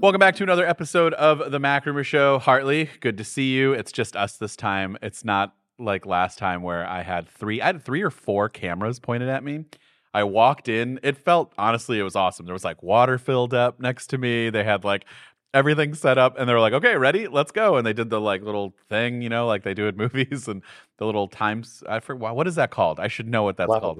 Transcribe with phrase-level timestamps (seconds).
[0.00, 2.38] Welcome back to another episode of the MacRumors Show.
[2.38, 3.74] Hartley, good to see you.
[3.74, 4.96] It's just us this time.
[5.02, 8.98] It's not like last time where I had three I had three or four cameras
[8.98, 9.66] pointed at me.
[10.14, 11.00] I walked in.
[11.02, 12.46] It felt honestly it was awesome.
[12.46, 14.48] There was like water filled up next to me.
[14.48, 15.04] They had like
[15.52, 17.28] everything set up and they were like, "Okay, ready?
[17.28, 19.96] Let's go." And they did the like little thing, you know, like they do in
[19.98, 20.62] movies and
[20.96, 22.98] the little times I forget what is that called?
[23.00, 23.98] I should know what that's called.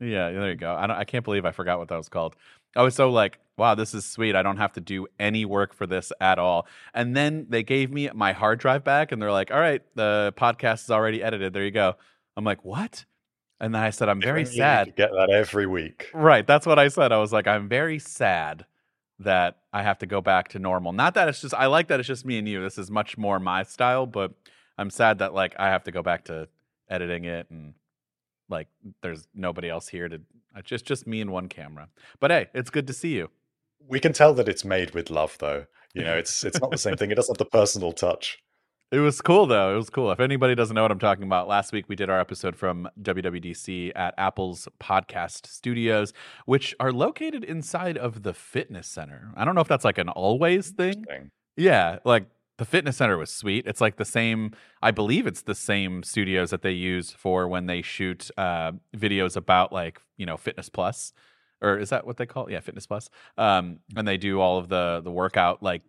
[0.00, 0.74] Yeah, there you go.
[0.74, 2.36] I don't, I can't believe I forgot what that was called.
[2.76, 4.34] I was so like, wow, this is sweet.
[4.34, 6.66] I don't have to do any work for this at all.
[6.92, 10.34] And then they gave me my hard drive back and they're like, all right, the
[10.36, 11.52] podcast is already edited.
[11.52, 11.94] There you go.
[12.36, 13.04] I'm like, what?
[13.60, 14.96] And then I said, I'm very you sad.
[14.96, 16.10] Get that every week.
[16.12, 16.44] Right.
[16.44, 17.12] That's what I said.
[17.12, 18.66] I was like, I'm very sad
[19.20, 20.92] that I have to go back to normal.
[20.92, 22.60] Not that it's just, I like that it's just me and you.
[22.60, 24.32] This is much more my style, but
[24.76, 26.48] I'm sad that like I have to go back to
[26.90, 27.74] editing it and
[28.54, 28.68] like
[29.02, 30.20] there's nobody else here to,
[30.56, 31.88] it's just, just me and one camera.
[32.20, 33.28] But hey, it's good to see you.
[33.86, 35.66] We can tell that it's made with love, though.
[35.94, 37.12] You know, it's it's not the same thing.
[37.12, 38.42] It doesn't have the personal touch.
[38.90, 39.74] It was cool though.
[39.74, 40.10] It was cool.
[40.12, 42.88] If anybody doesn't know what I'm talking about, last week we did our episode from
[43.00, 46.12] WWDC at Apple's podcast studios,
[46.46, 49.32] which are located inside of the fitness center.
[49.36, 51.04] I don't know if that's like an always thing.
[51.04, 51.30] Thing.
[51.56, 52.26] Yeah, like
[52.58, 53.66] the fitness center was sweet.
[53.66, 54.52] It's like the same,
[54.82, 59.36] I believe it's the same studios that they use for when they shoot uh, videos
[59.36, 61.12] about like, you know, Fitness Plus.
[61.60, 62.52] Or is that what they call it?
[62.52, 63.08] Yeah, Fitness Plus.
[63.38, 65.82] Um, and they do all of the the workout like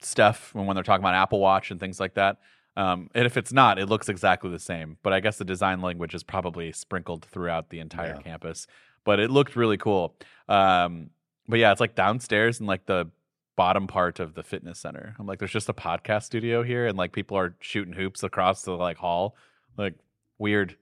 [0.00, 2.38] stuff when, when they're talking about Apple Watch and things like that.
[2.76, 4.96] Um, and if it's not, it looks exactly the same.
[5.02, 8.22] But I guess the design language is probably sprinkled throughout the entire Yeah.
[8.22, 8.66] campus.
[9.04, 10.16] But it looked really cool.
[10.48, 11.10] Um,
[11.48, 13.10] but yeah, it's like downstairs and like the
[13.56, 15.14] bottom part of the fitness center.
[15.18, 18.62] I'm like, there's just a podcast studio here, and like people are shooting hoops across
[18.62, 19.36] the like hall,
[19.76, 19.94] like
[20.38, 20.76] weird.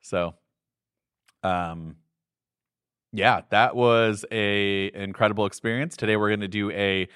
[0.00, 0.34] So,
[1.42, 1.96] um,
[3.12, 5.96] yeah, that was a incredible experience.
[5.96, 7.08] Today we're to do a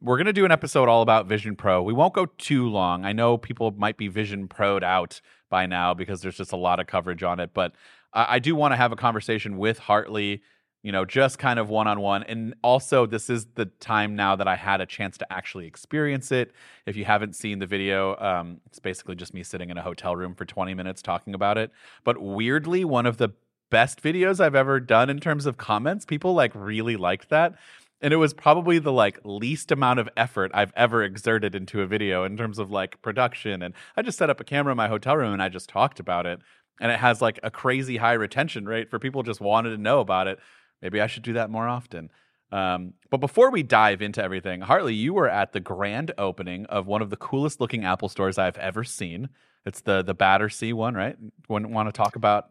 [0.00, 1.82] we're to do an episode all about Vision Pro.
[1.82, 3.04] We won't go too long.
[3.04, 6.78] I know people might be Vision Pro'd out by now because there's just a lot
[6.78, 7.72] of coverage on it, but
[8.12, 10.42] I, I do want to have a conversation with Hartley,
[10.82, 12.22] you know, just kind of one on one.
[12.22, 16.30] And also, this is the time now that I had a chance to actually experience
[16.30, 16.52] it.
[16.86, 20.14] If you haven't seen the video, um, it's basically just me sitting in a hotel
[20.14, 21.72] room for 20 minutes talking about it.
[22.04, 23.30] But weirdly, one of the
[23.70, 26.04] best videos I've ever done in terms of comments.
[26.04, 27.54] People like really liked that.
[28.00, 31.86] And it was probably the like least amount of effort I've ever exerted into a
[31.86, 33.62] video in terms of like production.
[33.62, 35.98] And I just set up a camera in my hotel room and I just talked
[35.98, 36.40] about it.
[36.80, 39.98] And it has like a crazy high retention rate for people just wanted to know
[39.98, 40.38] about it.
[40.82, 42.10] Maybe I should do that more often.
[42.50, 46.86] Um, but before we dive into everything, Hartley, you were at the grand opening of
[46.86, 49.28] one of the coolest looking Apple stores I've ever seen.
[49.66, 51.16] It's the the Battersea one, right?
[51.48, 52.46] Want want to talk about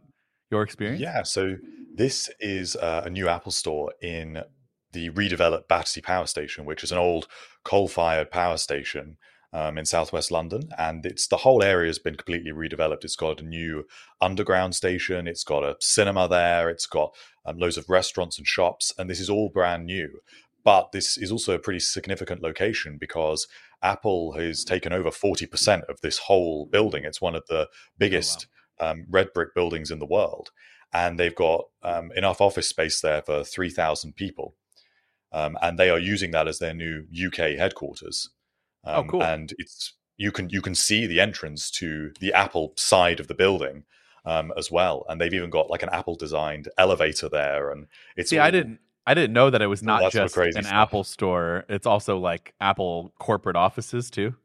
[0.52, 1.02] your experience?
[1.02, 1.24] Yeah.
[1.24, 1.58] So
[1.96, 4.44] this is uh, a new Apple store in
[4.92, 7.28] the redeveloped Battersea Power Station, which is an old
[7.64, 9.18] coal-fired power station
[9.54, 13.04] um, in southwest London, and it's the whole area has been completely redeveloped.
[13.04, 13.86] It's got a new
[14.22, 15.28] underground station.
[15.28, 16.70] It's got a cinema there.
[16.70, 17.16] It's got
[17.46, 20.20] um, loads of restaurants and shops, and this is all brand new.
[20.64, 23.48] But this is also a pretty significant location because
[23.82, 27.06] Apple has taken over 40% of this whole building.
[27.06, 28.48] It's one of the biggest
[28.80, 30.50] um, red brick buildings in the world.
[30.94, 34.56] And they've got um, enough office space there for 3,000 people.
[35.32, 38.30] Um, and they are using that as their new UK headquarters.
[38.88, 39.24] Oh, Um, cool.
[39.24, 43.36] And it's you can you can see the entrance to the Apple side of the
[43.36, 43.84] building
[44.26, 45.06] um, as well.
[45.10, 47.72] And they've even got like an Apple designed elevator there.
[47.72, 50.66] And it's See, I didn't I didn't know that it was not just an stuff.
[50.66, 51.66] Apple store.
[51.70, 54.36] It's also like Apple corporate offices too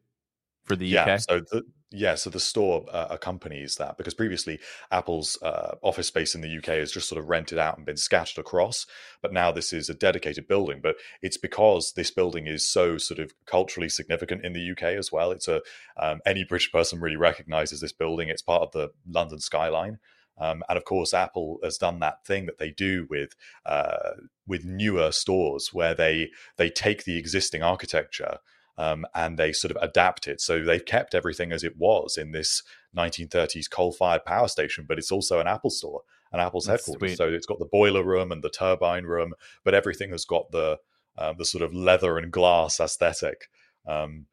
[0.64, 1.20] for the yeah UK.
[1.20, 4.58] so the yeah so the store uh, accompanies that because previously
[4.90, 7.96] apple's uh, office space in the uk has just sort of rented out and been
[7.96, 8.86] scattered across
[9.20, 13.20] but now this is a dedicated building but it's because this building is so sort
[13.20, 15.30] of culturally significant in the uk as well.
[15.30, 15.60] It's a
[15.96, 18.28] um, any british person really recognizes this building.
[18.28, 19.98] It's part of the london skyline.
[20.38, 23.36] Um, and of course, Apple has done that thing that they do with
[23.66, 24.12] uh,
[24.46, 28.38] with newer stores, where they they take the existing architecture
[28.78, 30.40] um, and they sort of adapt it.
[30.40, 32.62] So they've kept everything as it was in this
[32.96, 36.02] 1930s coal-fired power station, but it's also an Apple store,
[36.32, 37.10] an Apple's That's headquarters.
[37.12, 37.18] sweet.
[37.18, 39.34] So it's got the boiler room and the turbine room,
[39.64, 40.78] but everything has got the
[41.18, 43.50] um, the sort of leather and glass aesthetic
[43.86, 44.26] um,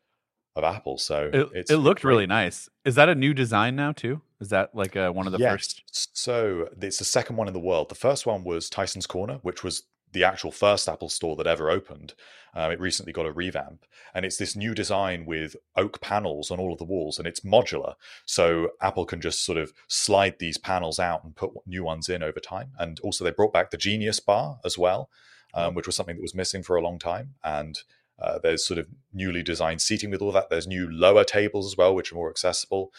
[0.55, 0.97] of Apple.
[0.97, 2.11] So It, it's it looked great.
[2.11, 2.69] really nice.
[2.85, 4.21] Is that a new design now too?
[4.39, 5.51] Is that like uh, one of the yes.
[5.51, 5.83] first?
[6.17, 7.89] So it's the second one in the world.
[7.89, 11.69] The first one was Tysons Corner, which was the actual first Apple store that ever
[11.69, 12.13] opened.
[12.55, 16.59] Um, it recently got a revamp, and it's this new design with oak panels on
[16.59, 17.93] all of the walls, and it's modular.
[18.25, 22.23] So Apple can just sort of slide these panels out and put new ones in
[22.23, 22.71] over time.
[22.79, 25.09] And also, they brought back the Genius Bar as well.
[25.53, 27.35] um, which was something that was missing for a long time.
[27.43, 27.79] And
[28.19, 30.49] uh, there's sort of newly designed seating with all that.
[30.49, 32.91] There's new lower tables as well, which are more accessible.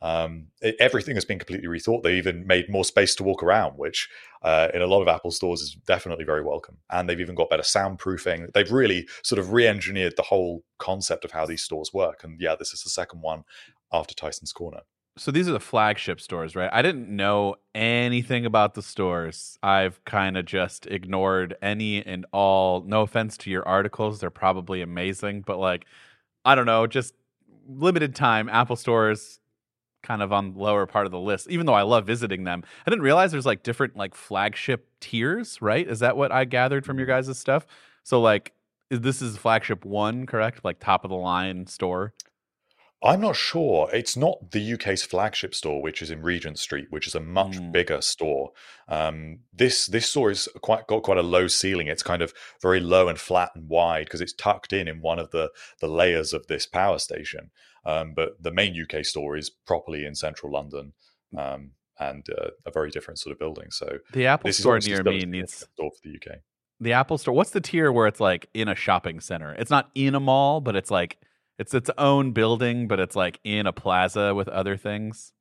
[0.00, 2.02] Um, it, everything has been completely rethought.
[2.02, 4.08] They even made more space to walk around, which
[4.42, 6.78] uh, in a lot of Apple stores is definitely very welcome.
[6.90, 8.52] And they've even got better soundproofing.
[8.52, 12.22] They've really sort of re-engineered the whole concept of how these stores work.
[12.22, 13.44] And yeah, this is the second one
[13.92, 14.80] after Tysons Corner.
[15.16, 16.70] So these are the flagship stores, right?
[16.72, 19.58] I didn't know anything about the stores.
[19.64, 22.82] I've kind of just ignored any and all.
[22.82, 25.86] No offense to your articles, they're probably amazing, but like
[26.44, 27.14] I don't know, just
[27.68, 29.40] limited time Apple stores
[30.08, 32.64] kind of on the lower part of the list even though i love visiting them
[32.86, 36.86] i didn't realize there's like different like flagship tiers right is that what i gathered
[36.86, 37.66] from your guys' stuff
[38.02, 38.54] so like
[38.90, 42.14] this is flagship one correct like top of the line store
[43.00, 43.88] I'm not sure.
[43.92, 47.52] It's not the UK's flagship store, which is in Regent Street, which is a much
[47.58, 47.70] Mm.
[47.70, 48.50] bigger store.
[48.88, 51.86] Um, this this store is quite got quite a low ceiling.
[51.86, 55.20] It's kind of very low and flat and wide because it's tucked in in one
[55.20, 57.50] of the the layers of this power station.
[57.92, 60.92] Um, but the main UK store is properly in central London
[61.36, 61.60] um,
[61.98, 63.68] and uh, a very different sort of building.
[63.70, 66.38] So the apple store near me needs store for the UK.
[66.80, 69.84] the apple store what's the tier where it's like in a shopping center it's not
[69.94, 71.12] in a mall but it's like
[71.58, 75.32] it's its own building but it's like in a plaza with other things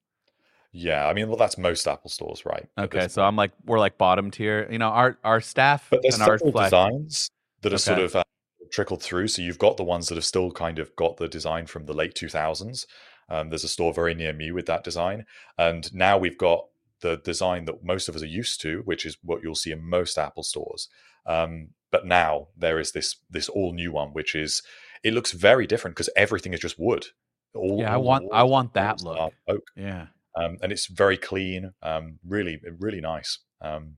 [0.72, 2.66] Yeah, I mean, well, that's most Apple stores, right?
[2.86, 6.20] okay so i'm like we're like bottom tier you know our our staff But there's
[6.20, 7.30] and our designs
[7.62, 8.24] that are sort of uh,
[8.72, 9.28] trickled through.
[9.30, 11.94] So you've got the ones that have still kind of got the design from the
[11.94, 12.86] late 2000s.
[13.30, 15.26] Um, there's a store very near me with that design.
[15.58, 16.66] And now we've got
[17.02, 19.84] the design that most of us are used to, which is what you'll see in
[19.88, 20.88] most Apple stores.
[21.26, 24.62] Um, but now there is this this all new one, which is
[25.04, 27.08] it looks very different because everything is just wood.
[27.54, 29.34] All, Yeah, I want- I want that look.
[29.48, 31.74] oak yeah um, and it's very clean.
[31.82, 33.40] Um, really, really nice.
[33.62, 33.98] Um,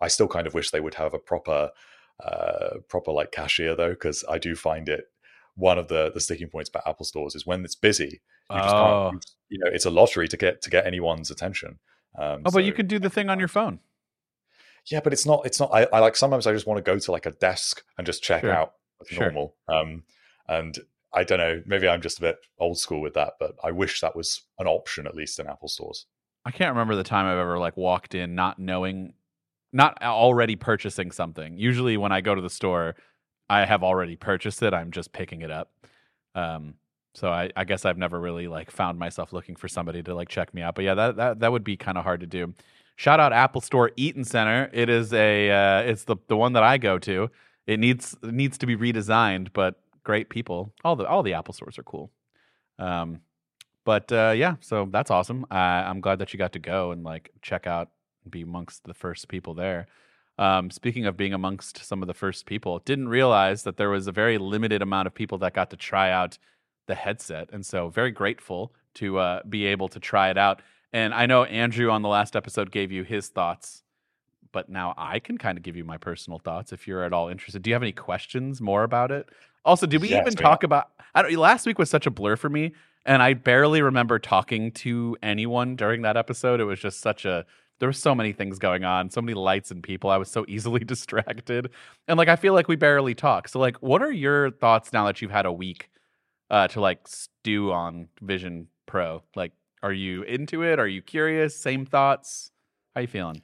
[0.00, 1.70] I still kind of wish they would have a proper,
[2.24, 5.06] uh, proper like cashier though, because I do find it
[5.54, 8.74] one of the the sticking points about Apple stores is when it's busy, you just
[8.74, 9.08] Oh.
[9.12, 9.26] can't.
[9.50, 11.78] You know, it's a lottery to get to get anyone's attention.
[12.18, 13.80] Um, Oh, but you so- could do the thing on your phone.
[14.90, 15.44] yeah, but it's not.
[15.46, 15.70] It's not.
[15.72, 18.22] I, I like sometimes I just want to go to like a desk and just
[18.22, 18.52] check Sure.
[18.52, 18.74] out
[19.06, 19.24] Sure.
[19.24, 19.56] normal.
[19.68, 20.04] Um,
[20.48, 20.78] and
[21.12, 21.62] I don't know.
[21.66, 24.66] Maybe I'm just a bit old school with that, but I wish that was an
[24.66, 26.06] option at least in Apple stores.
[26.44, 29.12] I can't remember the time I've ever like walked in not knowing,
[29.72, 31.56] not already purchasing something.
[31.56, 32.94] Usually, when I go to the store,
[33.48, 34.74] I have already purchased it.
[34.74, 35.72] I'm just picking it up.
[36.34, 36.74] Um,
[37.14, 40.28] so I, I guess I've never really like found myself looking for somebody to like
[40.28, 40.74] check me out.
[40.74, 42.54] But yeah, that that that would be kind of hard to do.
[42.96, 44.70] Shout out Apple Store Eaton Center.
[44.72, 47.30] It is a uh, it's the the one that I go to.
[47.66, 50.72] It needs it needs to be redesigned, but great people.
[50.84, 52.10] All the all the Apple stores are cool.
[52.78, 53.20] Um,
[53.84, 55.44] but uh, yeah, so that's awesome.
[55.50, 57.90] Uh, I'm glad that you got to go and like check out
[58.30, 59.86] be amongst the first people there.
[60.38, 64.06] Um, speaking of being amongst some of the first people, didn't realize that there was
[64.06, 66.38] a very limited amount of people that got to try out
[66.86, 70.60] the headset, and so very grateful to uh, be able to try it out.
[70.92, 73.82] And I know Andrew on the last episode gave you his thoughts,
[74.52, 77.28] but now I can kind of give you my personal thoughts if you're at all
[77.28, 77.62] interested.
[77.62, 79.28] Do you have any questions more about it?
[79.64, 80.90] Also, did we Yes, even we talk about?
[81.14, 81.34] I don't.
[81.36, 82.72] Last week was such a blur for me,
[83.06, 86.60] and I barely remember talking to anyone during that episode.
[86.60, 87.46] It was just such a.
[87.82, 90.08] There were so many things going on, so many lights and people.
[90.08, 91.70] I was so easily distracted,
[92.06, 93.48] and like I feel like we barely talk.
[93.48, 95.90] So, like, what are your thoughts now that you've had a week
[96.48, 99.24] uh, to like stew on Vision Pro?
[99.34, 99.50] Like,
[99.82, 100.78] are you into it?
[100.78, 101.56] Are you curious?
[101.56, 102.52] Same thoughts?
[102.94, 103.42] How you feeling?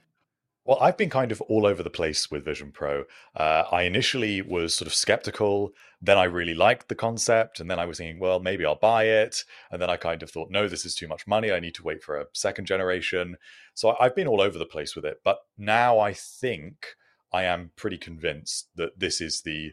[0.69, 3.05] Well, I've been kind of all over the place with Vision Pro.
[3.35, 5.71] Uh, I initially was sort of skeptical.
[5.99, 7.59] Then I really liked the concept.
[7.59, 9.45] And then I was thinking, well, maybe I'll buy it.
[9.71, 11.51] And then I kind of thought, no, this is too much money.
[11.51, 13.37] I need to wait for a second generation.
[13.73, 15.21] So I've been all over the place with it.
[15.23, 16.85] But now I think
[17.33, 19.71] I am pretty convinced that this is the.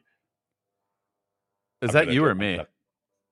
[1.83, 2.57] Is I'm that you or me?
[2.57, 2.69] gonna-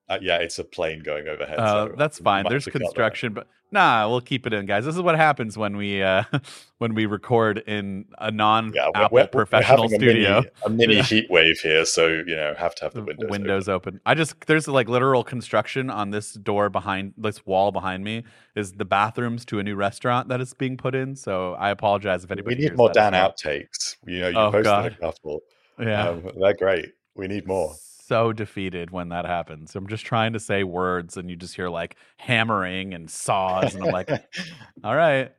[0.08, 1.58] Uh, yeah, it's a plane going overhead.
[1.58, 2.44] Uh, so that's fine.
[2.46, 2.84] There's have to cut that.
[2.88, 4.84] construction, but nah, we'll keep it in, guys.
[4.84, 6.25] This is what happens when we uh,
[6.78, 10.38] when we record in a non Yeah, Apple professional we're studio.
[10.38, 11.02] A mini, a mini Yeah.
[11.04, 13.30] heat wave here, so you know have to have the windows.
[13.30, 13.94] windows, open.
[13.94, 14.00] open.
[14.04, 18.73] I just there's like literal construction on this door behind this wall behind me is
[18.73, 21.16] the bathrooms to a new restaurant that is being put in.
[21.16, 22.56] So I apologize if anybody.
[22.56, 23.96] We need more Dan outtakes.
[24.06, 24.92] You know, you Oh, posted God.
[24.92, 25.40] a couple.
[25.80, 26.08] Yeah.
[26.11, 26.92] Um, they're great.
[27.14, 27.75] We need more.
[28.06, 29.75] So defeated when that happens.
[29.75, 33.82] I'm just trying to say words and you just hear like hammering and saws and
[33.82, 34.11] I'm like,
[34.84, 35.32] all right.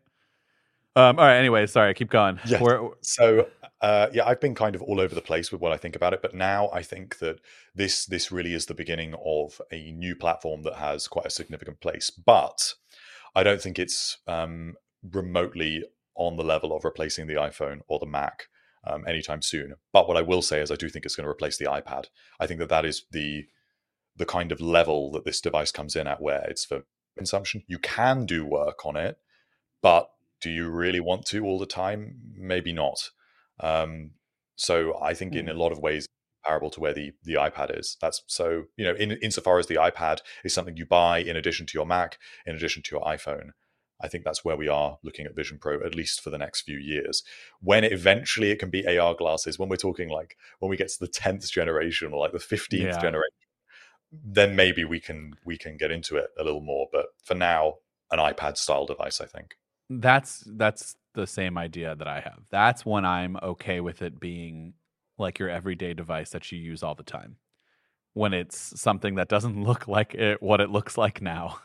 [0.95, 1.37] Um, all right.
[1.37, 1.93] Anyway, sorry.
[1.93, 2.39] Keep going.
[2.45, 2.61] Yes.
[2.61, 3.47] We're- so
[3.81, 6.13] uh, yeah, I've been kind of all over the place with what I think about
[6.13, 7.39] it, but now I think that
[7.75, 11.81] this this really is the beginning of a new platform that has quite a significant
[11.81, 12.09] place.
[12.09, 12.73] But
[13.35, 14.73] I don't think it's um,
[15.11, 15.83] remotely
[16.15, 18.47] on the level of replacing the iPhone or the Mac.
[18.87, 19.75] Um, anytime soon.
[19.91, 22.05] But what I will say is, I do think it's going to replace the iPad.
[22.39, 23.45] I think that that is the
[24.17, 26.83] the kind of level that this device comes in at, where it's for
[27.17, 27.63] consumption.
[27.67, 29.17] You can do work on it,
[29.81, 30.09] but
[30.41, 32.15] do you really want to all the time?
[32.37, 33.09] Maybe not.
[33.59, 34.11] Um,
[34.55, 36.07] so I think in a lot of ways
[36.45, 37.97] comparable to where the the iPad is.
[38.01, 41.65] That's so you know in insofar as the iPad is something you buy in addition
[41.67, 43.49] to your Mac, in addition to your iPhone.
[44.01, 46.61] I think that's where we are looking at Vision Pro, at least for the next
[46.61, 47.23] few years.
[47.61, 50.99] When eventually it can be AR glasses, when we're talking like when we get to
[50.99, 52.99] the tenth generation or like the fifteenth Yeah.
[52.99, 53.31] generation,
[54.11, 56.87] then maybe we can we can get into it a little more.
[56.91, 57.75] But for now,
[58.11, 59.55] an iPad style device, I think.
[59.89, 62.47] That's that's the same idea that I have.
[62.49, 64.73] That's when I'm okay with it being
[65.17, 67.37] like your everyday device that you use all the time.
[68.13, 71.59] When it's something that doesn't look like it what it looks like now.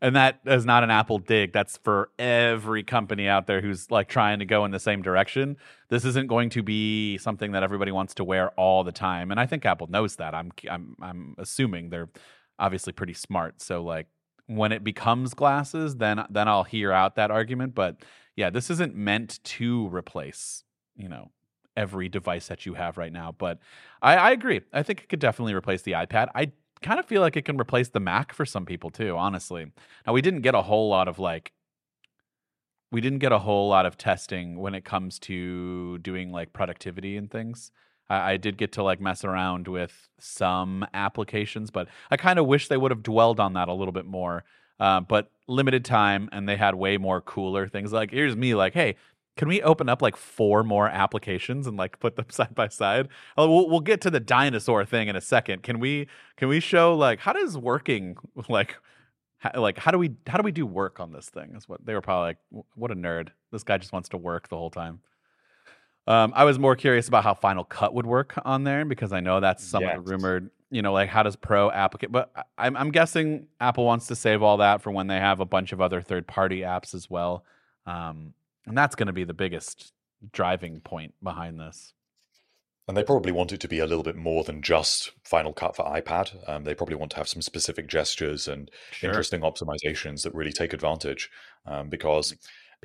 [0.00, 1.52] And that is not an Apple dig.
[1.52, 5.56] That's for every company out there who's like trying to go in the same direction.
[5.88, 9.30] This isn't going to be something that everybody wants to wear all the time.
[9.30, 10.34] And I think Apple knows that.
[10.34, 12.10] I'm I'm I'm assuming they're
[12.58, 13.62] obviously pretty smart.
[13.62, 14.06] So like
[14.46, 17.74] when it becomes glasses, then then I'll hear out that argument.
[17.74, 17.96] But
[18.36, 20.62] yeah, this isn't meant to replace,
[20.94, 21.30] you know,
[21.76, 23.34] every device that you have right now.
[23.36, 23.58] But
[24.02, 24.60] I, I agree.
[24.72, 26.28] I think it could definitely replace the iPad.
[26.34, 26.52] I
[26.86, 29.66] kind of feel like it can replace the Mac for some people too, honestly.
[30.06, 31.52] Now we didn't get a whole lot of like
[32.92, 37.16] we didn't get a whole lot of testing when it comes to doing like productivity
[37.16, 37.72] and things.
[38.08, 42.46] I, I did get to like mess around with some applications, but I kind of
[42.46, 44.44] wish they would have dwelled on that a little bit more.
[44.78, 47.92] Uh, but limited time, and they had way more cooler things.
[47.92, 48.96] Like here's me, like, hey,
[49.36, 53.08] can we open up like four more applications and like put them side by side?
[53.36, 55.62] Oh, we'll we'll get to the dinosaur thing in a second.
[55.62, 58.16] Can we can we show like how does working
[58.48, 58.76] like
[59.38, 61.54] how, like how do we how do we do work on this thing?
[61.56, 62.64] Is what they were probably like.
[62.74, 63.28] What a nerd!
[63.52, 65.00] This guy just wants to work the whole time.
[66.08, 69.18] Um, I was more curious about how Final Cut would work on there because I
[69.20, 70.50] know that's some of the rumored.
[70.70, 72.10] You know, like how does Pro applicate?
[72.10, 75.44] But I'm I'm guessing Apple wants to save all that for when they have a
[75.44, 77.44] bunch of other third party apps as well.
[77.86, 78.34] Um,
[78.66, 79.92] and that's going to be the biggest
[80.32, 81.92] driving point behind this.
[82.88, 85.74] And they probably want it to be a little bit more than just Final Cut
[85.74, 86.48] for iPad.
[86.48, 88.70] Um, they probably want to have some specific gestures and
[89.02, 91.28] interesting optimizations that really take advantage.
[91.66, 92.36] Um, because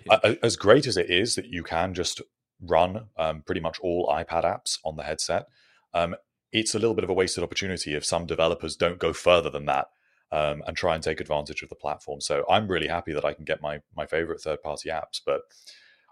[0.10, 2.20] a- a- as great as it is that you can just
[2.60, 5.46] run um, pretty much all iPad apps on the headset,
[5.94, 6.16] um,
[6.52, 9.66] it's a little bit of a wasted opportunity if some developers don't go further than
[9.66, 9.88] that
[10.32, 12.22] um, and try and take advantage of the platform.
[12.22, 15.42] So I'm really happy that I can get my my favorite third party apps, but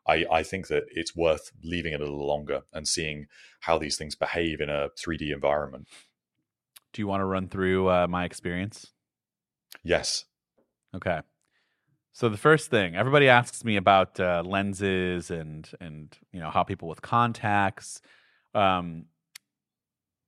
[0.08, 3.28] I, I think that it's worth leaving it a little longer and seeing
[3.62, 5.88] how these things behave in a 3D environment.
[6.94, 8.88] Do you want to run through uh, my experience?
[9.84, 10.26] Yes.
[10.96, 11.22] Okay.
[12.12, 16.64] So the first thing everybody asks me about uh, lenses and and you know how
[16.64, 18.02] people with contacts.
[18.54, 19.06] Um,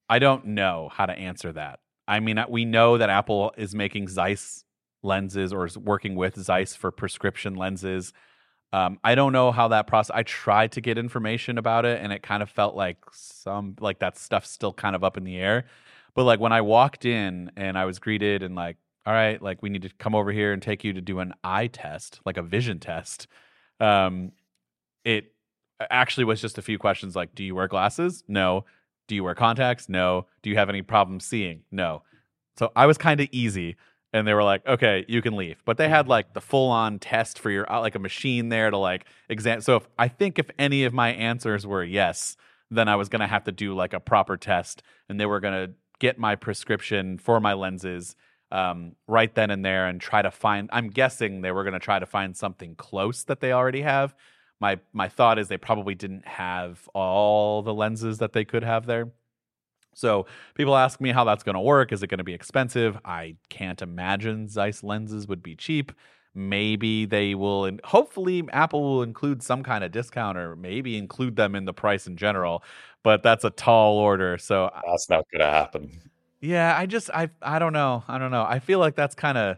[0.08, 1.81] I don't know how to answer that.
[2.12, 4.66] I mean, uh, we know that Apple is making Zeiss
[5.02, 8.12] lenses or is working with Zeiss for prescription lenses.
[8.74, 10.14] Um, I don't know how that process.
[10.14, 14.00] I tried to get information about it, and it kind of felt like some like
[14.00, 15.64] that stuff's still kind of up in the air.
[16.14, 18.76] But like when I walked in and I was greeted and like,
[19.06, 21.34] all right, like we need to come over here and take you to do an
[21.46, 23.28] eye test, like a vision test.
[23.80, 24.34] Um,
[25.06, 25.34] it
[25.90, 28.26] actually was just a few questions like, do you wear glasses?
[28.28, 28.66] No.
[29.12, 29.90] Do you wear contacts?
[29.90, 30.28] No.
[30.42, 31.64] Do you have any problems seeing?
[31.70, 32.04] No.
[32.58, 33.76] So I was kind of easy
[34.14, 35.62] and they were like, okay, you can leave.
[35.66, 38.72] But they had like the full on test for your, uh, like a machine there
[38.72, 39.60] to like exam.
[39.60, 42.38] So if I think if any of my answers were yes,
[42.70, 45.42] then I was going to have to do like a proper test and they were
[45.42, 48.16] going to get my prescription for my lenses
[48.50, 51.80] um, right then and there and try to find, I'm guessing they were going to
[51.80, 54.16] try to find something close that they already have.
[54.62, 58.86] My, my thought is they probably didn't have all the lenses that they could have
[58.86, 59.12] there.
[59.94, 60.26] So
[60.56, 61.92] people ask me how that's going to work.
[61.92, 62.98] Is it going to be expensive?
[63.04, 65.92] I can't imagine Zeiss lenses would be cheap.
[66.34, 71.36] Maybe they will, and hopefully Apple will include some kind of discount or maybe include
[71.36, 72.64] them in the price in general.
[73.04, 74.38] But that's a tall order.
[74.38, 76.02] So That's not going to happen.
[76.40, 78.04] yeah, I just I I don't know.
[78.08, 78.44] I don't know.
[78.44, 79.58] I feel like that's kind of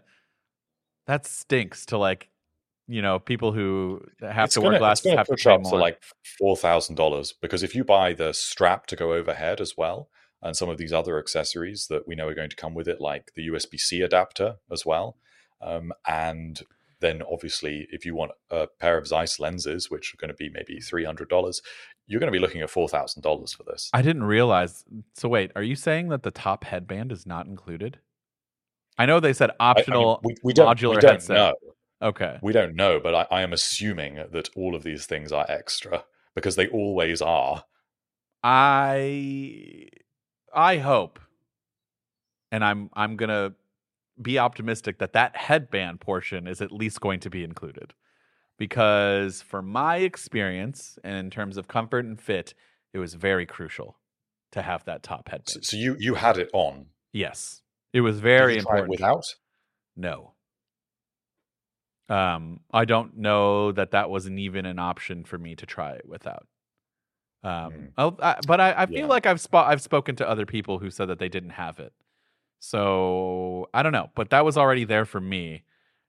[1.08, 2.30] that stinks to like
[2.94, 5.72] you know people who have it's to gonna, wear glasses have to pay up more.
[5.72, 6.00] to like
[6.38, 10.10] four thousand dollars because if you buy the strap to go overhead as well,
[10.44, 13.02] and some of these other accessories that we know are going to come with it,
[13.02, 15.18] like the USB C adapter as well,
[15.62, 16.62] um, and
[17.00, 20.50] then obviously if you want a pair of Zeiss lenses, which are going to be
[20.50, 21.62] maybe three hundred dollars,
[22.06, 23.90] you're going to be looking at four thousand dollars for this.
[23.92, 24.86] I didn't realize.
[25.16, 27.98] So wait, are you saying that the top headband is not included?
[29.00, 31.36] I know they said I- I mean, optional we, we modular we headset.
[31.36, 31.54] know.
[32.04, 32.38] Okay.
[32.42, 36.04] We don't know, but I, I am assuming that all of these things are extra
[36.36, 37.64] because they always are
[38.44, 39.88] I
[40.54, 41.20] I hope,
[42.52, 43.54] and I'm I'm gonna
[44.22, 47.94] be optimistic that that headband portion is at least going to be included,
[48.58, 52.54] because for my experience and in terms of comfort and fit,
[52.92, 53.98] it was very crucial
[54.52, 55.48] to have that top headband.
[55.50, 56.88] So, so you you had it on.
[57.14, 57.62] yes,
[57.94, 58.90] it was very Did you try it important.
[58.90, 59.24] without.
[59.96, 60.34] No.
[62.10, 66.08] Um, I don't know that that wasn't even an option for me to try it
[66.08, 66.48] without.
[67.44, 67.92] Um, Mm.
[67.98, 68.18] I'll-
[68.48, 69.06] but I, I feel Yeah.
[69.06, 71.94] like I've spo- I've spoken to other people who said that they didn't have it.
[72.60, 75.64] So I don't know, but that was already there for me,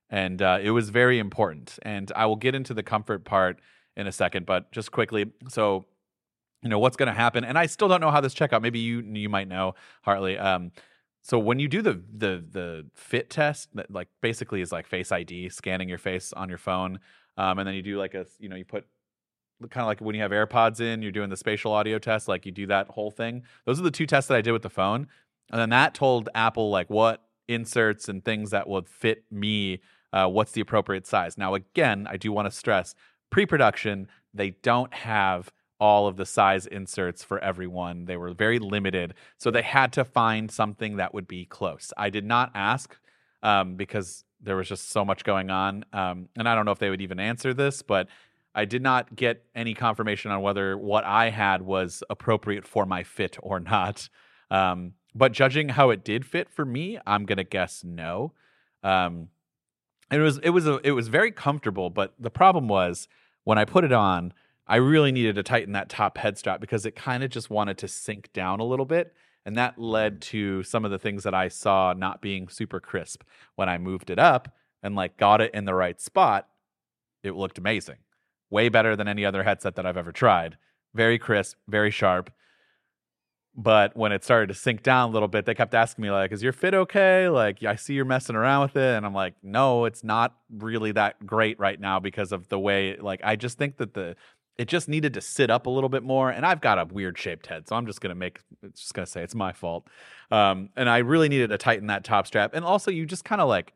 [0.09, 1.77] and uh, it was very important.
[1.81, 3.59] And I will get into the comfort part
[3.97, 5.85] in a second, but just quickly, so
[6.61, 8.61] you know what's going to happen, and I still don't know how this checkout.
[8.61, 10.37] Maybe you you might know, Hartley.
[10.37, 10.71] Um,
[11.25, 15.11] so when you do the the the fit test, that like basically is like Face
[15.11, 16.99] ID, scanning your face on your phone,
[17.35, 18.85] um, and then you do like a you know you put
[19.71, 22.45] kind of like when you have AirPods in, you're doing the spatial audio test, like
[22.45, 23.41] you do that whole thing.
[23.65, 25.07] Those are the two tests that I did with the phone,
[25.51, 29.81] and then that told Apple like what inserts and things that would fit me.
[30.13, 31.39] Uh, what's the appropriate size?
[31.39, 32.93] Now, again, I do want to stress
[33.31, 34.09] pre-production.
[34.31, 38.05] They don't have all of the size inserts for everyone.
[38.05, 39.13] They were very limited.
[39.37, 41.91] So they had to find something that would be close.
[41.97, 42.97] I did not ask
[43.43, 45.85] um, because there was just so much going on.
[45.91, 48.07] Um, and I don't know if they would even answer this, but
[48.53, 53.03] I did not get any confirmation on whether what I had was appropriate for my
[53.03, 54.07] fit or not.
[54.49, 58.33] Um, but judging how it did fit for me, I'm gonna guess no.
[58.83, 59.29] Um,
[60.11, 63.07] it was it was a, it was very comfortable, but the problem was
[63.43, 64.33] when I put it on,
[64.67, 67.77] I really needed to tighten that top head strap because it kind of just wanted
[67.79, 69.13] to sink down a little bit.
[69.45, 70.21] And that led mm.
[70.21, 73.23] to some of the things that I saw not being super crisp.
[73.55, 76.47] When I moved it up and like got it in the right spot,
[77.23, 77.97] it looked amazing.
[78.49, 80.57] Way better than any other headset that I've ever tried.
[80.93, 82.31] Very crisp, very sharp.
[83.57, 86.33] But when it started to sink down a little bit, they kept asking me, like,
[86.33, 87.29] is your fit okay?
[87.29, 88.97] Like, I see you're messing around with it.
[88.97, 92.97] And I'm like, no, it's not really that great right now because of the way,
[92.97, 94.17] like, I just think that the,
[94.57, 96.29] it just needed to sit up a little bit more.
[96.29, 97.67] And I've got a weird shaped head.
[97.67, 99.87] So I'm just going to make, it's just going to say it's my fault.
[100.31, 102.53] Um, and I really needed to tighten that top strap.
[102.53, 103.73] And also, you just kind of like,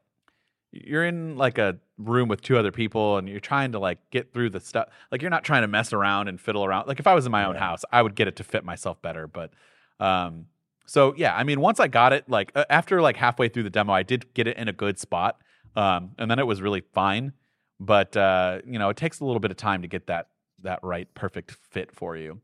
[0.71, 4.31] you're in like a room with two other people and you're trying to like get
[4.31, 7.07] through the stuff like you're not trying to mess around and fiddle around like if
[7.07, 9.51] i was in my own house i would get it to fit myself better but
[9.99, 10.45] um
[10.85, 13.91] so yeah i mean once i got it like after like halfway through the demo
[13.93, 15.41] i did get it in a good spot
[15.75, 17.33] um and then it was really fine
[17.79, 20.27] but uh you know it takes a little bit of time to get that
[20.63, 22.39] that right perfect fit for you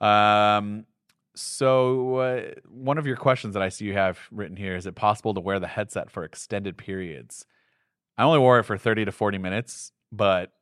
[0.00, 0.84] um
[1.36, 4.94] so uh, one of your questions that i see you have written here is it
[4.94, 7.46] possible to wear the headset for extended periods
[8.16, 10.52] I only wore it for 30 to 40 minutes, but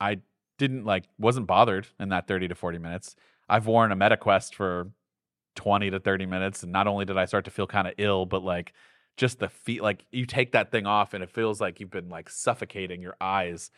[0.00, 0.20] I
[0.58, 3.16] didn't like wasn't bothered in that 30 to 40 minutes.
[3.48, 4.90] I've worn a MetaQuest for
[5.56, 8.24] 20 to 30 minutes and not only did I start to feel kind of ill,
[8.24, 8.72] but like
[9.16, 12.08] just the feet like you take that thing off and it feels like you've been
[12.08, 13.70] like suffocating your eyes.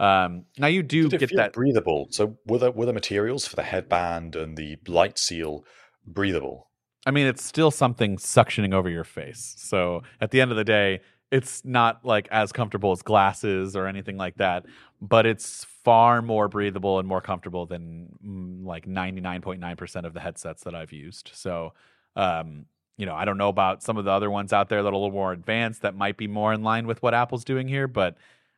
[0.00, 2.08] Um now you do Did get that breathable?
[2.10, 5.64] So were the were the materials for the headband and the light seal
[6.06, 6.68] breathable?
[7.04, 9.54] I mean, it's still something suctioning over your face.
[9.58, 11.00] So at the end of the day,
[11.32, 14.66] it's not like as comfortable as glasses or anything like that,
[15.00, 20.62] but it's far more breathable and more comfortable than mm, like 99.9% of the headsets
[20.64, 21.30] that I've used.
[21.32, 21.72] So,
[22.16, 22.66] um,
[22.98, 24.92] you know, I don't know about some of the other ones out there that are
[24.92, 27.88] a little more advanced that might be more in line with what Apple's doing here,
[27.88, 28.16] but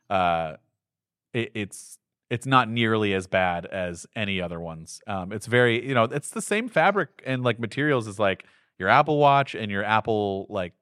[0.09, 0.57] uh,
[1.35, 4.99] it, it's it's not nearly as bad as any other ones.
[5.05, 8.45] Um, it's very, you know, it's the same fabric and like materials as like
[8.79, 10.73] your Apple Watch and your Apple like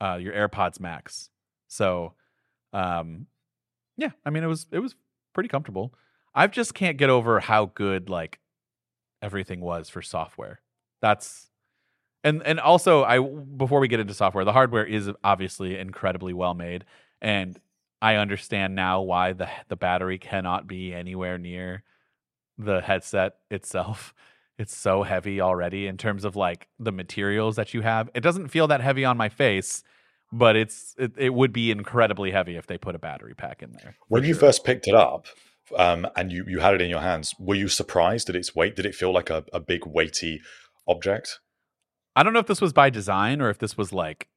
[0.00, 1.30] uh, your AirPods Max.
[1.68, 2.12] So,
[2.74, 3.26] um,
[3.96, 4.94] yeah, I mean, it was it was
[5.32, 5.94] pretty comfortable.
[6.34, 8.40] I just can't get over how good like
[9.22, 10.60] everything was for software.
[11.00, 11.48] That's
[12.24, 16.54] and and also I before we get into software, the hardware is obviously incredibly well
[16.54, 16.84] made,
[17.22, 17.58] and
[18.04, 21.84] I understand now why the the battery cannot be anywhere near
[22.58, 24.14] the headset itself.
[24.56, 28.08] It's so heavy already in terms of like the materials that you have.
[28.14, 29.82] It doesn't feel that heavy on my face,
[30.30, 33.72] but it's it, it would be incredibly heavy if they put a battery pack in
[33.72, 33.96] there.
[34.06, 34.42] When you sure.
[34.42, 35.26] first picked it up
[35.76, 38.76] um, and you, you had it in your hands, were you surprised at its weight?
[38.76, 40.40] Did it feel like a, a big weighty
[40.86, 41.40] object?
[42.14, 44.28] I don't know if this was by design or if this was like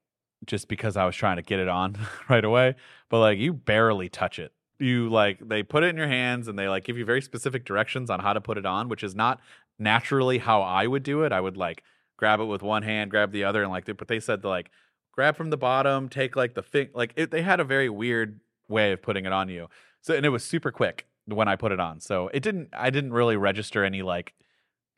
[0.46, 1.98] just because I was trying to get it on
[2.30, 2.76] right away,
[3.10, 4.54] but like you barely touch it.
[4.80, 7.66] You like they put it in your hands and they like give you very specific
[7.66, 9.40] directions on how to put it on, which is not
[9.80, 11.32] naturally how I would do it.
[11.32, 11.84] I would like
[12.18, 14.70] grab it with one hand, grab the other, and like, but they said to like
[15.12, 18.40] grab from the bottom, take like the thing, like it, they had a very weird
[18.68, 19.68] way of putting it on you.
[20.02, 22.00] So and it was super quick when I put it on.
[22.00, 24.34] So it didn't, I didn't really register any like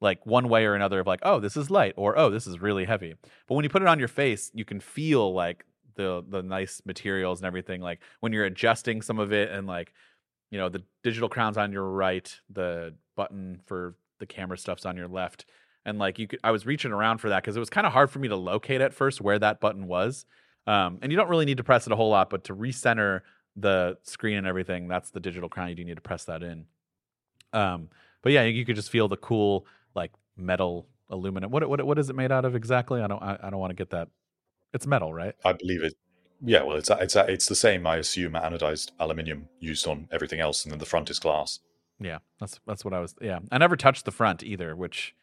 [0.01, 2.59] like one way or another of like, oh, this is light or oh, this is
[2.59, 3.15] really heavy.
[3.47, 6.81] But when you put it on your face, you can feel like the the nice
[6.85, 7.81] materials and everything.
[7.81, 9.93] Like when you're adjusting some of it and like,
[10.51, 14.95] you know, the digital crown's on your right, the button for the camera stuff's on
[14.95, 15.45] your left.
[15.85, 17.93] And like you could I was reaching around for that because it was kind of
[17.93, 20.25] hard for me to locate at first where that button was.
[20.67, 23.21] Um, and you don't really need to press it a whole lot, but to recenter
[23.55, 25.69] the screen and everything, that's the digital crown.
[25.69, 26.65] You do need to press that in.
[27.53, 27.89] Um,
[28.21, 31.51] but yeah, you could just feel the cool like metal aluminum.
[31.51, 33.01] What what what is it made out of exactly?
[33.01, 34.09] I don't I, I don't want to get that.
[34.73, 35.33] It's metal, right?
[35.43, 35.93] I believe it.
[36.41, 37.85] Yeah, well, it's it's it's the same.
[37.85, 41.59] I assume anodized aluminium used on everything else, and then the front is glass.
[41.99, 43.15] Yeah, that's that's what I was.
[43.21, 45.15] Yeah, I never touched the front either, which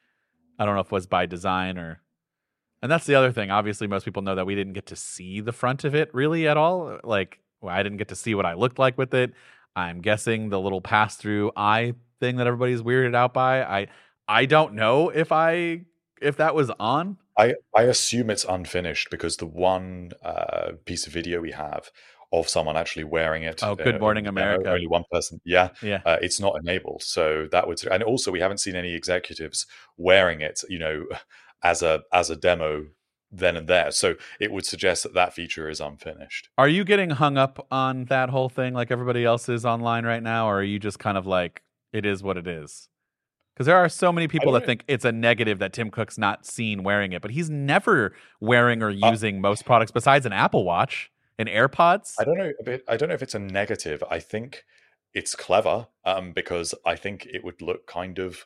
[0.59, 2.01] I don't know if it was by design or.
[2.83, 3.51] And that's the other thing.
[3.51, 6.47] Obviously, most people know that we didn't get to see the front of it really
[6.47, 7.01] at all.
[7.03, 9.33] Like, well, I didn't get to see what I looked like with it.
[9.75, 13.63] I'm guessing the little pass through eye thing that everybody's weirded out by.
[13.63, 13.87] I
[14.29, 15.83] I don't know if I
[16.21, 17.19] if that was on.
[17.39, 21.91] I I assume it's unfinished because the one uh, piece of video we have
[22.33, 23.63] of someone actually wearing it.
[23.63, 24.71] Oh, Good uh, Morning America.
[24.71, 25.41] Only one person.
[25.45, 26.01] Yeah, yeah.
[26.05, 27.85] Uh, it's not enabled, so that would.
[27.87, 30.63] And also, we haven't seen any executives wearing it.
[30.69, 31.05] You know,
[31.63, 32.87] as a as a demo
[33.33, 33.91] then and there.
[33.91, 36.49] So it would suggest that that feature is unfinished.
[36.57, 40.23] Are you getting hung up on that whole thing like everybody else is online right
[40.23, 41.63] now, or are you just kind of like
[41.93, 42.89] it is what it is?
[43.57, 46.45] Because there are so many people that think it's a negative that Tim Cook's not
[46.45, 50.35] seen wearing it, but he's never wearing or uh, using uh, most products besides an
[50.35, 52.17] Apple Watch and AirPods.
[52.21, 52.53] I don't know.
[52.87, 54.05] I don't know if it's a negative.
[54.11, 54.65] I think
[55.15, 58.45] it's clever um, because I think it would look kind of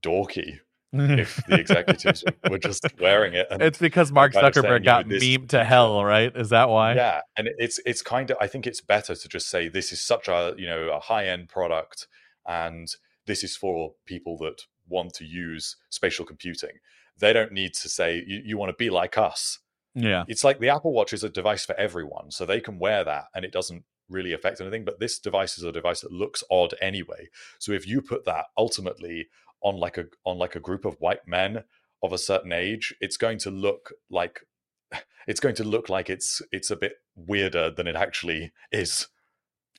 [0.00, 0.60] dorky
[0.94, 3.48] if the executives were just wearing it.
[3.50, 6.34] it's because Mark Zuckerberg got memed to hell, right?
[6.34, 6.94] Is that why?
[6.94, 8.38] Yeah, and it's it's kind of.
[8.40, 11.26] I think it's better to just say this is such a you know a high
[11.26, 12.08] end product,
[12.46, 12.88] and
[13.28, 16.80] this is for people that want to use spatial computing.
[17.18, 19.60] They don't need to say you, you want to be like us.
[19.94, 23.04] Yeah, it's like the Apple Watch is a device for everyone, so they can wear
[23.04, 24.84] that, and it doesn't really affect anything.
[24.84, 27.28] But this device is a device that looks odd anyway.
[27.58, 29.28] So if you put that ultimately
[29.60, 31.64] on like a on like a group of white men
[32.02, 34.40] of a certain age, it's going to look like
[35.26, 39.08] it's going to look like it's it's a bit weirder than it actually is.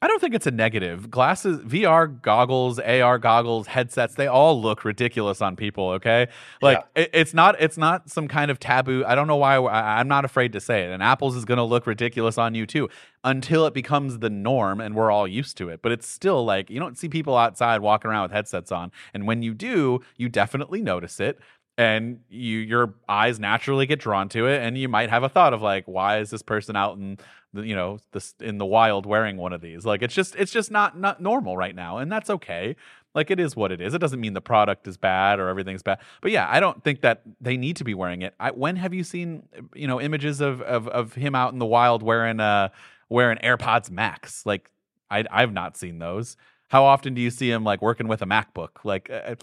[0.02, 1.12] I don't think it's a negative.
[1.12, 6.28] Glasses, VR goggles, AR goggles, headsets, they all look ridiculous on people, okay?
[6.62, 7.04] Like yeah.
[7.04, 9.04] it, it's not it's not some kind of taboo.
[9.06, 10.92] I don't know why I, I'm not afraid to say it.
[10.92, 12.88] And Apple's is going to look ridiculous on you too
[13.26, 15.82] until it becomes the norm and we're all used to it.
[15.82, 18.94] But it's still like you don't see people outside walking around with headsets on.
[19.14, 21.40] And when you do, you definitely notice it
[21.80, 25.54] and you your eyes naturally get drawn to it and you might have a thought
[25.54, 27.18] of like why is this person out in
[27.54, 29.86] you know this in the wild wearing one of these.
[29.86, 32.76] Like it's just it's just not not normal right now and that's okay.
[33.16, 33.94] Like it is what it is.
[33.94, 36.00] It doesn't mean the product is bad or everything's bad.
[36.22, 38.36] But yeah i don't think that they need to be wearing it.
[38.40, 41.66] I, when have you seen you know images of, of of him out in the
[41.66, 42.70] wild wearing uh
[43.10, 44.46] wearing airpods max?
[44.46, 44.70] Like
[45.10, 46.38] i i've not seen those.
[46.70, 48.84] How often do you see him like working with a macbook?
[48.84, 49.36] Like uh,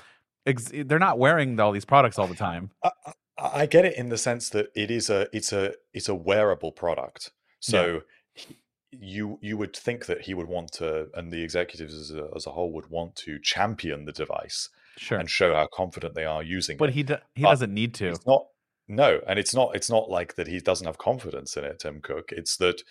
[0.47, 2.71] ex- they're not wearing all these products all the time.
[2.85, 2.91] I,
[3.39, 6.73] I get it in the sense that it is a it's a it's a wearable
[6.73, 8.03] product so
[8.35, 8.43] yeah.
[8.91, 12.47] you you would think that he would want to, and the executives as a, as
[12.47, 15.19] a whole would want to champion the device sure.
[15.19, 16.79] and show how confident they are using it.
[16.79, 16.95] but it.
[16.95, 18.09] he do, he but doesn't need to.
[18.09, 18.47] It's not
[18.89, 22.01] no, and it's not it's not like that he doesn't have confidence in it, Tim
[22.01, 22.33] Cook.
[22.33, 22.83] It's that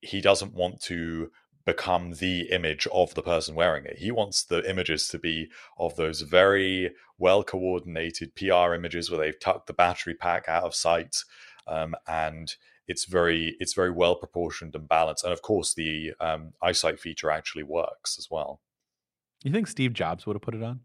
[0.00, 1.30] he doesn't want to
[1.64, 3.98] become the image of the person wearing it.
[3.98, 5.48] He wants the images to be
[5.78, 10.74] of those very well coordinated PR images where they've tucked the battery pack out of
[10.74, 11.16] sight
[11.66, 12.56] um, and
[12.88, 15.24] it's very it's very well proportioned and balanced.
[15.24, 18.60] And of course the um, eyesight feature actually works as well.
[19.44, 20.80] You think steve jobs would have put it on?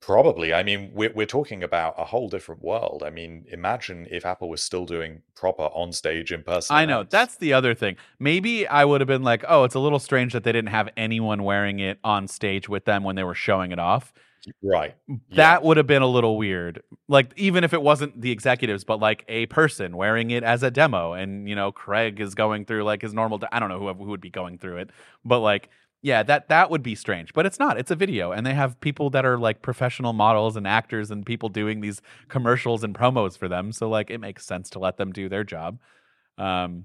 [0.00, 0.52] Probably.
[0.52, 3.02] I mean we're, we're talking about a whole different world.
[3.04, 7.00] I mean imagine if apple was still doing proper on stage in person i know.
[7.00, 7.12] events.
[7.12, 7.96] that's the other thing.
[8.18, 10.88] Maybe i would have been like oh it's a little strange that they didn't have
[10.96, 14.12] anyone wearing it on stage with them when they were showing it off
[14.62, 14.94] Right.
[15.08, 15.58] That yeah.
[15.58, 16.82] would have been a little weird.
[17.08, 20.70] Like even if it wasn't the executives, but like a person wearing it as a
[20.70, 23.38] demo, and you know Craig is going through like his normal.
[23.38, 24.90] De- I don't know who who would be going through it,
[25.24, 25.68] but like
[26.02, 27.32] yeah, that that would be strange.
[27.32, 27.78] But it's not.
[27.78, 31.26] It's a video, and they have people that are like professional models and actors and
[31.26, 33.72] people doing these commercials and promos for them.
[33.72, 35.78] So like it makes sense to let them do their job.
[36.38, 36.84] Um.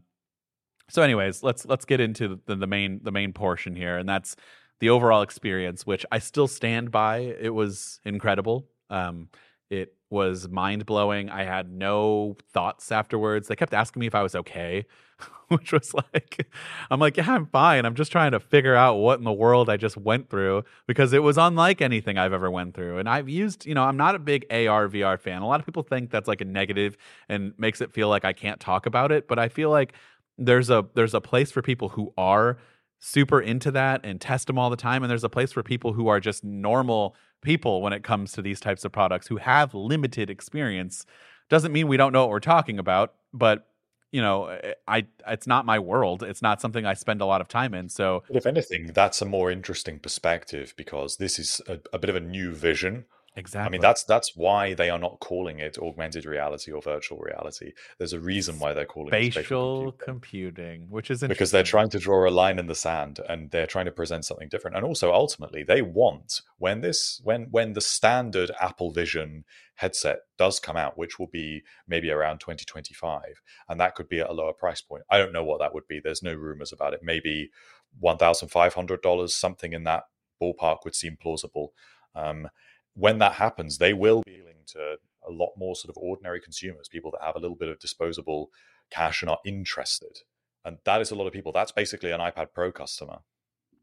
[0.89, 4.35] So, anyways, let's let's get into the, the main the main portion here, and that's
[4.81, 7.19] the overall experience, which I still stand by.
[7.19, 8.67] It was incredible.
[8.89, 9.29] Um,
[9.69, 11.29] It was mind blowing.
[11.29, 13.47] I had no thoughts afterwards.
[13.47, 14.85] They kept asking me if I was okay,
[15.47, 16.45] which was like,
[16.89, 17.85] I'm like, yeah, I'm fine.
[17.85, 21.13] I'm just trying to figure out what in the world I just went through because
[21.13, 22.97] it was unlike anything I've ever went through.
[22.97, 25.41] And I've used, you know, I'm not a big AR VR fan.
[25.41, 26.97] A lot of people think that's like a negative
[27.29, 29.93] and makes it feel like I can't talk about it, but I feel like
[30.37, 32.57] there's a there's a place for people who are
[33.01, 35.91] super into that and test them all the time and there's a place for people
[35.91, 39.73] who are just normal people when it comes to these types of products who have
[39.73, 41.07] limited experience.
[41.49, 43.67] Doesn't mean we don't know what we're talking about but
[44.11, 46.21] you know eh, i it's not my world.
[46.21, 49.25] It's not something i spend a lot of time in so if anything that's a
[49.25, 53.05] more interesting perspective because this is a, a bit of a new vision
[53.37, 53.65] Exactly.
[53.65, 57.71] I mean, that's that's why they are not calling it augmented reality or virtual reality.
[57.97, 60.05] There's a reason why they're calling spatial it spatial computing.
[60.05, 63.67] computing, which is because they're trying to draw a line in the sand and they're
[63.67, 64.75] trying to present something different.
[64.75, 70.59] And also, ultimately, they want when this when when the standard Apple Vision headset does
[70.59, 74.53] come out, which will be maybe around 2025, and that could be at a lower
[74.53, 75.03] price point.
[75.09, 76.01] I don't know what that would be.
[76.01, 76.99] There's no rumors about it.
[77.01, 77.49] Maybe
[77.97, 80.03] one thousand five hundred dollars, something in that
[80.41, 81.71] ballpark would seem plausible.
[82.13, 82.49] Um,
[82.95, 86.87] when that happens, they will be appealing to a lot more sort of ordinary consumers,
[86.87, 88.49] people that have a little bit of disposable
[88.89, 90.19] cash and are interested.
[90.65, 91.51] And that is a lot of people.
[91.51, 93.19] That's basically an iPad Pro customer.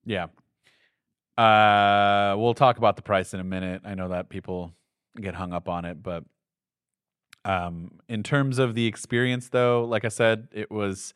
[0.05, 0.27] Yeah.
[1.37, 3.83] Uh, we'll talk about the price in a minute.
[3.85, 4.75] I know that people
[5.21, 6.25] get hung up on it, but
[7.44, 11.14] um, in terms of the experience, though, like I said, it was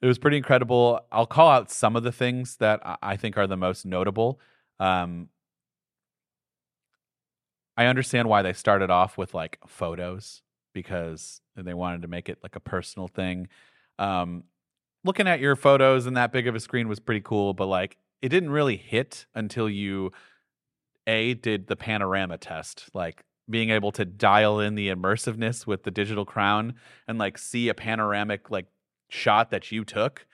[0.00, 1.00] it was pretty incredible.
[1.10, 4.38] I'll call out some of the things that I think are the most notable.
[4.78, 5.28] Um,
[7.78, 10.42] I understand why they started off with like photos
[10.74, 13.46] because they wanted to make it like a personal thing.
[14.00, 14.42] Um,
[15.04, 17.96] looking at your photos and that big of a screen was pretty cool, but like
[18.20, 20.10] it didn't really hit until you
[21.06, 25.92] a did the panorama test, like being able to dial in the immersiveness with the
[25.92, 26.74] digital crown
[27.06, 28.66] and like see a panoramic like
[29.08, 30.26] shot that you took.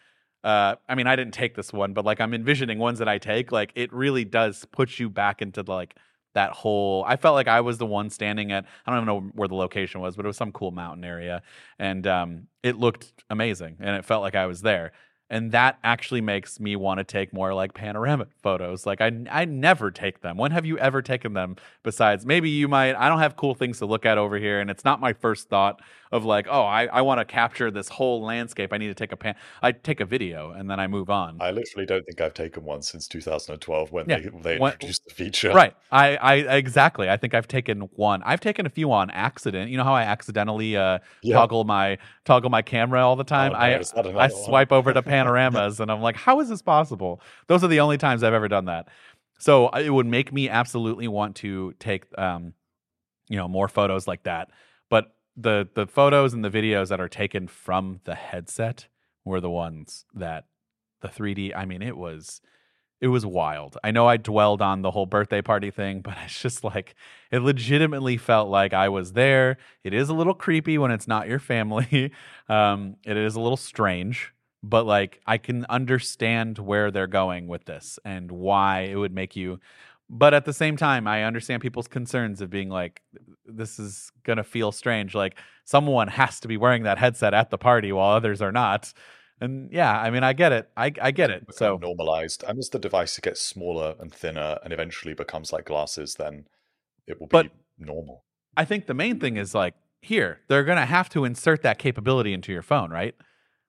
[0.43, 3.19] Uh, I mean, I didn't take this one, but like I'm envisioning ones that I
[3.19, 3.53] take.
[3.53, 5.95] Like it really does put you back into like
[6.35, 9.31] that whole I felt like I was the one standing at I don't even know
[9.35, 11.43] where the location was, but it was some cool mountain area.
[11.79, 14.93] And um, it looked amazing and it felt like I was there.
[15.31, 18.85] And that actually makes me want to take more like panoramic photos.
[18.85, 20.37] Like i i never take them.
[20.37, 23.79] When have you ever taken them besides maybe you might i don't have cool things
[23.79, 25.81] to look at over here and it's not my first thought
[26.15, 28.73] of like oh i, I want to capture this whole landscape.
[28.73, 31.39] I need to take a pan i take a video and then i move on.
[31.41, 34.21] I literally don't think i've taken one since 2012 when yeah.
[34.21, 35.53] they, they when, introduced the feature.
[35.53, 35.75] Right.
[35.91, 37.11] I, I exactly.
[37.11, 38.23] I think i've taken one.
[38.23, 39.71] I've taken a few on accident.
[39.71, 41.35] You know how i accidentally uh yeah.
[41.35, 43.51] toggle my toggle my camera all the time?
[43.51, 47.21] Oh, no, i i swipe over to panoramas and i'm like how is this possible?
[47.49, 48.87] Those are the only times i've ever done that.
[49.41, 52.55] So it would make me absolutely want to take um
[53.29, 54.51] you know more photos like that.
[54.89, 58.87] But the the photos and the videos that are taken from the headset
[59.25, 60.45] were the ones that
[61.01, 62.41] the 3d i mean it was
[63.05, 63.77] it was wild.
[63.85, 66.95] I know I dwelled on the whole birthday party thing, but it's just like
[67.31, 69.59] it legitimately felt like I was there.
[69.83, 72.13] It is a little creepy when it's not your family.
[72.47, 77.65] Um, it is a little strange, but like I can understand where they're going with
[77.65, 79.61] this and why it would make you.
[80.17, 83.03] But at the same time, I understand people's concerns of being like,
[83.45, 85.13] this is gonna feel strange.
[85.13, 88.95] Like someone has to be wearing that headset at the party while others are not.
[89.41, 90.71] And yeah, I mean, I get it.
[90.77, 91.47] I, I get it.
[91.51, 96.15] So normalized, and as the device gets smaller and thinner, and eventually becomes like glasses,
[96.15, 96.47] then
[97.09, 97.47] it will be but
[97.77, 98.25] normal.
[98.57, 101.81] I think the main thing is like here they're going to have to insert that
[101.81, 103.17] capability into your phone, right?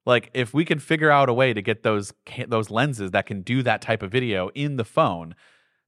[0.05, 2.13] Like if we can figure out a way to get those
[2.47, 5.33] those lenses that can do that type of video in the phone,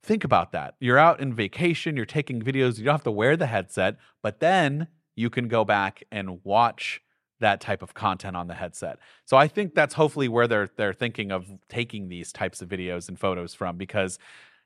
[0.07, 0.75] think about that.
[0.79, 4.39] You're out in vacation, you're taking videos, you don't have to wear the headset, but
[4.39, 7.01] then you can go back and watch
[7.39, 8.97] that type of content on the headset.
[9.25, 13.09] So I think that's hopefully where they're they're thinking of taking these types of videos
[13.09, 14.17] and photos from because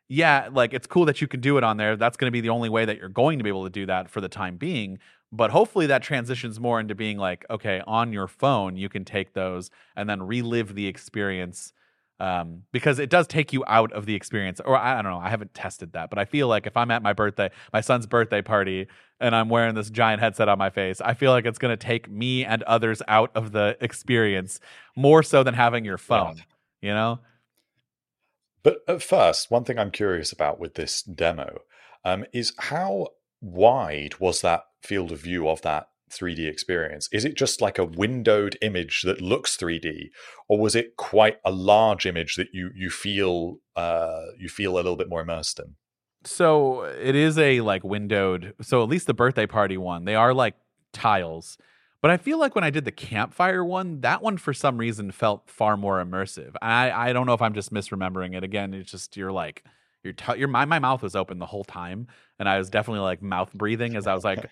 [0.08, 1.96] yeah, like it's cool that you can do it on there.
[1.96, 3.86] That's going to be the only way that you're going to be able to do
[3.86, 5.00] that for the time being,
[5.32, 9.34] but hopefully that transitions more into being like okay, on your phone you can take
[9.34, 11.74] those and then relive the experience
[12.22, 14.62] um, because it does take you out of the experience.
[14.64, 16.92] Or I, I, don't know, I haven't tested that, but I feel like if I'm
[16.92, 18.88] at my birthday, my son's birthday party,
[19.20, 21.84] and I'm wearing this giant headset on my face, I feel like it's going to
[21.84, 24.60] take me and others out of the experience
[24.96, 26.36] more so than having your phone.
[26.38, 26.90] Yeah.
[26.90, 27.20] You know.
[28.62, 31.62] But at first, one thing I'm curious about with this demo
[32.06, 33.08] um, is how
[33.42, 37.10] wide was that field of view of that 3D experience?
[37.12, 40.10] Is it just like a windowed image that looks 3D,
[40.48, 44.76] or was it quite a large image that you you feel uh, you feel a
[44.76, 45.76] little bit more immersed in?
[46.24, 48.54] So it is a like windowed.
[48.62, 50.56] So at least the birthday party one, they are like
[50.94, 51.58] tiles.
[52.02, 55.12] But I feel like when I did the campfire one, that one for some reason
[55.12, 56.56] felt far more immersive.
[56.62, 58.44] I I don't know if I'm just misremembering it.
[58.44, 59.64] Again, it's just you're like
[60.04, 62.08] your t- your my my mouth was open the whole time,
[62.40, 64.50] and I was definitely like mouth breathing as I was like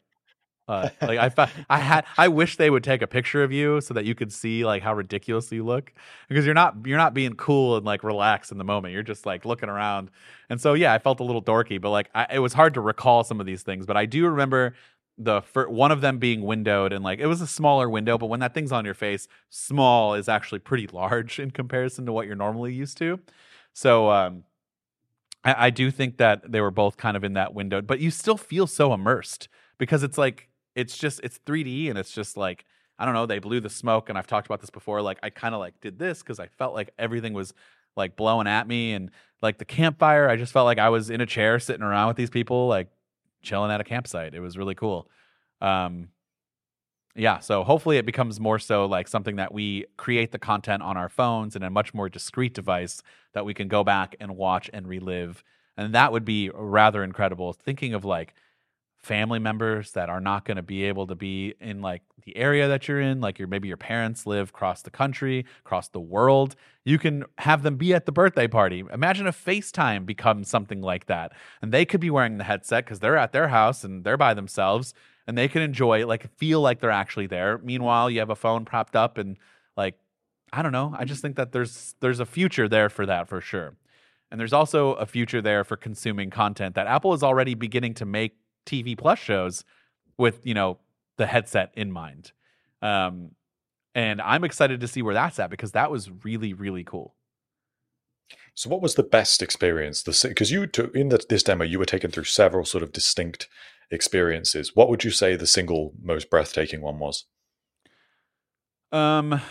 [0.69, 3.93] uh, like I, I had, I wish they would take a picture of you so
[3.95, 5.91] that you could see like how ridiculous you look
[6.27, 8.93] because you're not, you're not being cool and like relaxed in the moment.
[8.93, 10.11] You're just like looking around,
[10.49, 12.81] and so yeah, I felt a little dorky, but like I, it was hard to
[12.81, 13.85] recall some of these things.
[13.87, 14.75] But I do remember
[15.17, 18.27] the fir- one of them being windowed and like it was a smaller window, but
[18.27, 22.27] when that thing's on your face, small is actually pretty large in comparison to what
[22.27, 23.19] you're normally used to.
[23.73, 24.43] So um,
[25.43, 28.35] I do think that they were both kind of in that window, but you still
[28.35, 32.65] feel so immersed because it's like it's just it's 3D and it's just like
[32.97, 35.29] I don't know, they blew the smoke and I've talked about this before like I
[35.29, 37.53] kind of like did this cuz I felt like everything was
[37.95, 41.21] like blowing at me and like the campfire I just felt like I was in
[41.21, 42.89] a chair sitting around with these people like
[43.41, 44.33] chilling at a campsite.
[44.33, 45.09] It was really cool.
[45.61, 46.09] Um
[47.15, 50.95] yeah, so hopefully it becomes more so like something that we create the content on
[50.95, 53.01] our phones in a much more discreet device
[53.33, 55.43] that we can go back and watch and relive.
[55.75, 57.53] And that would be rather incredible.
[57.53, 58.35] Thinking of like
[58.99, 62.67] family members that are not going to be able to be in like the area
[62.67, 66.55] that you're in like your maybe your parents live across the country across the world
[66.83, 68.83] you can have them be at the birthday party.
[68.91, 71.31] Imagine if facetime becomes something like that
[71.61, 74.33] and they could be wearing the headset because they're at their house and they're by
[74.33, 74.93] themselves
[75.27, 77.59] and they can enjoy like feel like they're actually there.
[77.59, 79.37] Meanwhile you have a phone propped up and
[79.77, 79.95] like
[80.51, 83.39] i don't know i just think that there's there's a future there for that for
[83.39, 83.75] sure.
[84.31, 88.05] And there's also a future there for consuming content that apple is already beginning to
[88.05, 88.35] make
[88.69, 89.63] TV Plus shows
[90.17, 90.77] with you know
[91.17, 92.31] the headset in mind.
[92.81, 93.31] Um,
[93.95, 97.15] and I'm excited to see where that's at because that was really really cool.
[98.53, 100.03] So, what was the best experience?
[100.03, 103.47] Because you took in the, this demo, you were taken through several sort of distinct
[103.91, 104.75] experiences.
[104.75, 107.25] What would you say the single most breathtaking one was?
[108.91, 109.41] Um,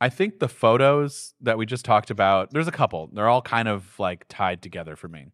[0.00, 2.50] I think the photos that we just talked about.
[2.52, 3.10] There's a couple.
[3.12, 5.28] They're all kind of like tied together for me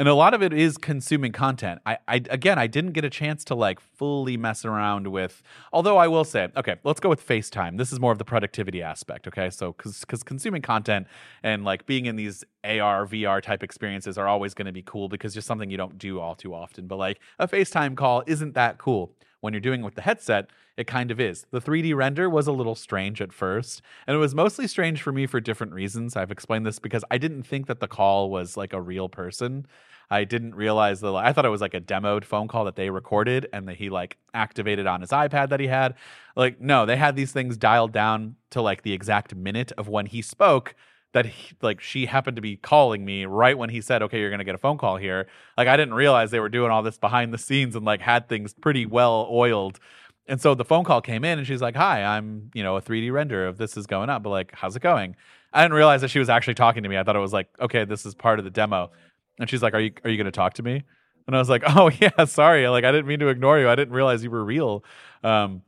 [0.00, 1.78] and a lot of it is consuming content.
[1.84, 5.42] I, I again, I didn't get a chance to like fully mess around with.
[5.74, 7.76] Although I will say, okay, let's go with FaceTime.
[7.76, 9.28] This is more of the productivity aspect.
[9.28, 11.06] Okay, so because because consuming content
[11.42, 15.10] and like being in these AR VR type experiences are always going to be cool
[15.10, 16.86] because just something you don't do all too often.
[16.86, 20.50] But like a FaceTime call isn't that cool when you're doing it with the headset.
[20.76, 21.46] It kind of is.
[21.50, 25.12] The 3D render was a little strange at first, and it was mostly strange for
[25.12, 26.16] me for different reasons.
[26.16, 29.66] I've explained this because I didn't think that the call was like a real person.
[30.10, 32.90] I didn't realize that I thought it was like a demoed phone call that they
[32.90, 35.94] recorded and that he like activated on his iPad that he had.
[36.34, 40.06] Like, no, they had these things dialed down to like the exact minute of when
[40.06, 40.74] he spoke
[41.12, 44.30] that he, like she happened to be calling me right when he said, "Okay, you're
[44.30, 46.82] going to get a phone call here." Like I didn't realize they were doing all
[46.82, 49.80] this behind the scenes and like had things pretty well oiled.
[50.28, 52.82] And so the phone call came in and she's like, "Hi, I'm, you know, a
[52.82, 55.16] 3D render of this is going up, but like how's it going?"
[55.52, 56.96] I didn't realize that she was actually talking to me.
[56.96, 58.90] I thought it was like, "Okay, this is part of the demo."
[59.38, 60.84] And she's like, "Are you are you going to talk to me?"
[61.26, 62.68] And I was like, "Oh yeah, sorry.
[62.68, 63.68] Like I didn't mean to ignore you.
[63.68, 64.84] I didn't realize you were real."
[65.24, 65.62] Um,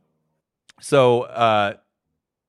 [0.81, 1.75] so uh,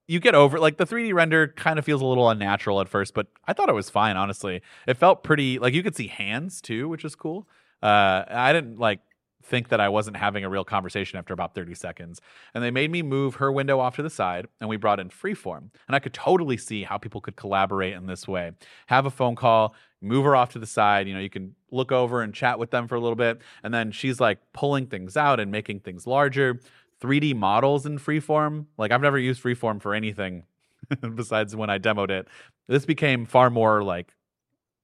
[0.06, 3.14] you get over like the 3D render kind of feels a little unnatural at first,
[3.14, 4.16] but I thought it was fine.
[4.16, 7.48] Honestly, it felt pretty like you could see hands too, which is cool.
[7.82, 9.00] Uh, I didn't like
[9.44, 12.20] think that I wasn't having a real conversation after about 30 seconds.
[12.54, 15.10] And they made me move her window off to the side and we brought in
[15.10, 15.70] freeform.
[15.86, 18.52] And I could totally see how people could collaborate in this way.
[18.86, 21.06] Have a phone call, move her off to the side.
[21.06, 23.40] You know, you can look over and chat with them for a little bit.
[23.62, 26.60] And then she's like pulling things out and making things larger.
[27.04, 28.66] 3D models in freeform.
[28.78, 30.44] Like I've never used freeform for anything
[31.14, 32.26] besides when I demoed it.
[32.66, 34.14] This became far more like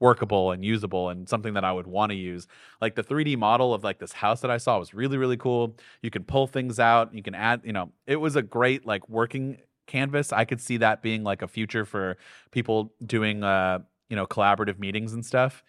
[0.00, 2.46] workable and usable and something that I would want to use.
[2.80, 5.76] Like the 3D model of like this house that I saw was really really cool.
[6.02, 9.08] You can pull things out, you can add, you know, it was a great like
[9.08, 10.32] working canvas.
[10.32, 12.16] I could see that being like a future for
[12.50, 13.80] people doing uh
[14.10, 15.62] you know, collaborative meetings and stuff.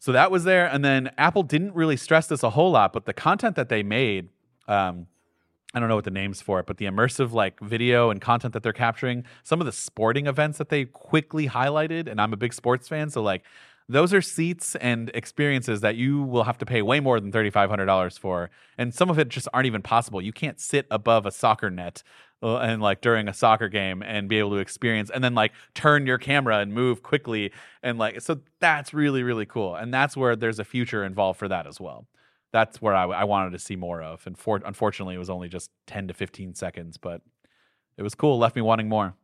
[0.00, 0.66] So that was there.
[0.66, 3.82] And then Apple didn't really stress this a whole lot, but the content that they
[3.82, 4.30] made,
[4.66, 5.06] um,
[5.72, 8.54] I don't know what the names for it, but the immersive like video and content
[8.54, 12.36] that they're capturing, some of the sporting events that they quickly highlighted, and I'm a
[12.36, 13.44] big sports fan, so like
[13.88, 18.18] those are seats and experiences that you will have to pay way more than $3500
[18.20, 18.48] for
[18.78, 20.22] and some of it just aren't even possible.
[20.22, 22.04] You can't sit above a soccer net
[22.42, 25.52] uh, and like during a soccer game and be able to experience and then like
[25.74, 27.52] turn your camera and move quickly
[27.82, 31.48] and like so that's really really cool and that's where there's a future involved for
[31.48, 32.06] that as well
[32.52, 35.48] that's where i, I wanted to see more of and for, unfortunately it was only
[35.48, 37.22] just 10 to 15 seconds but
[37.96, 39.14] it was cool left me wanting more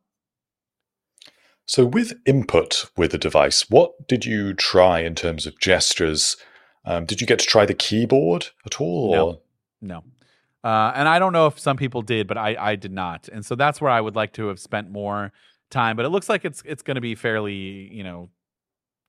[1.69, 6.37] So, with input with the device, what did you try in terms of gestures?
[6.85, 9.13] Um, did you get to try the keyboard at all?
[9.13, 9.41] No.
[9.81, 10.05] No.
[10.63, 13.29] Uh, and I don't know if some people did, but I, I did not.
[13.29, 15.33] And so that's where I would like to have spent more
[15.71, 15.97] time.
[15.97, 17.55] But it looks like it's it's going to be fairly,
[17.93, 18.31] you know,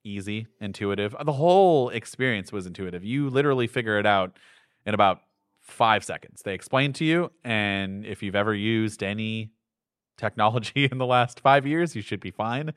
[0.08, 1.16] easy, intuitive.
[1.24, 3.04] The whole experience was intuitive.
[3.04, 4.38] You literally figure it out
[4.86, 5.22] in about
[5.62, 6.42] five seconds.
[6.44, 9.52] They explain to you, and if you've ever used any
[10.18, 12.74] technology in the last five years, you should be fine.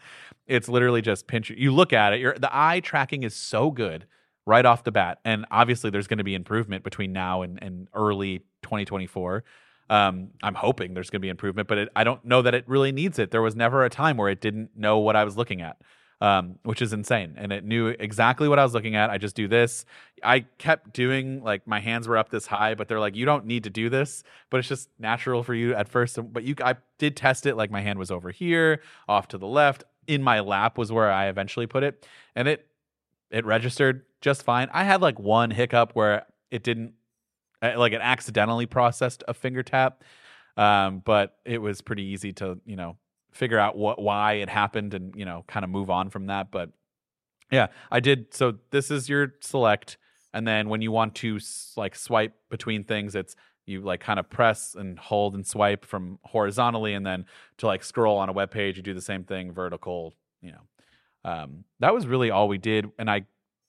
[0.47, 1.51] It's literally just pinch.
[1.51, 2.21] You look at it.
[2.21, 4.07] Your the eye tracking is so good
[4.47, 7.89] right off the bat, and obviously there's going to be improvement between now and, and
[7.95, 9.45] early 2024.
[9.89, 12.65] Um, I'm hoping there's going to be improvement, but it, I don't know that it
[12.69, 13.33] really needs it.
[13.33, 15.79] There was never a time where it didn't know what I was looking at
[16.21, 17.35] um, which is insane.
[17.37, 19.11] And it knew exactly what I was looking at.
[19.11, 19.85] I just do this.
[20.23, 23.47] I kept doing like my hands were up this high, but they're like, you don't
[23.47, 26.19] need to do this, but it's just natural for you at first.
[26.33, 27.57] But you, I did test it.
[27.57, 29.85] Like my hand was over here, off to the left.
[30.07, 32.67] In my lap was where I eventually put it, and it
[33.31, 34.69] it registered just fine.
[34.73, 36.95] I had like one hiccup where it didn't,
[37.63, 40.03] uh, like it accidentally processed a finger tap,
[40.57, 42.97] um, but it was pretty easy to you know
[43.33, 46.51] figure out what why it happened and you know kind of move on from that
[46.51, 46.71] but
[47.51, 49.97] yeah i did so this is your select
[50.33, 51.39] and then when you want to
[51.77, 56.19] like swipe between things it's you like kind of press and hold and swipe from
[56.25, 57.25] horizontally and then
[57.57, 60.61] to like scroll on a web page you do the same thing vertical you know.
[61.23, 63.27] Um, that was really all we did and i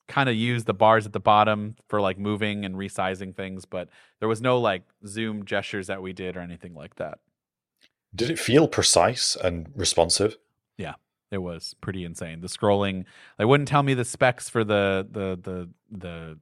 [0.08, 3.90] kind of used the bars at the bottom for like moving and resizing things but
[4.20, 7.20] there was no like zoom gestures that we did or anything like that
[8.14, 10.38] did it feel precise and responsive?
[10.78, 10.96] Yeah,
[11.32, 12.42] it was pretty insane.
[12.42, 13.06] The scrolling,
[13.38, 16.40] they wouldn't tell me the specs for the the the the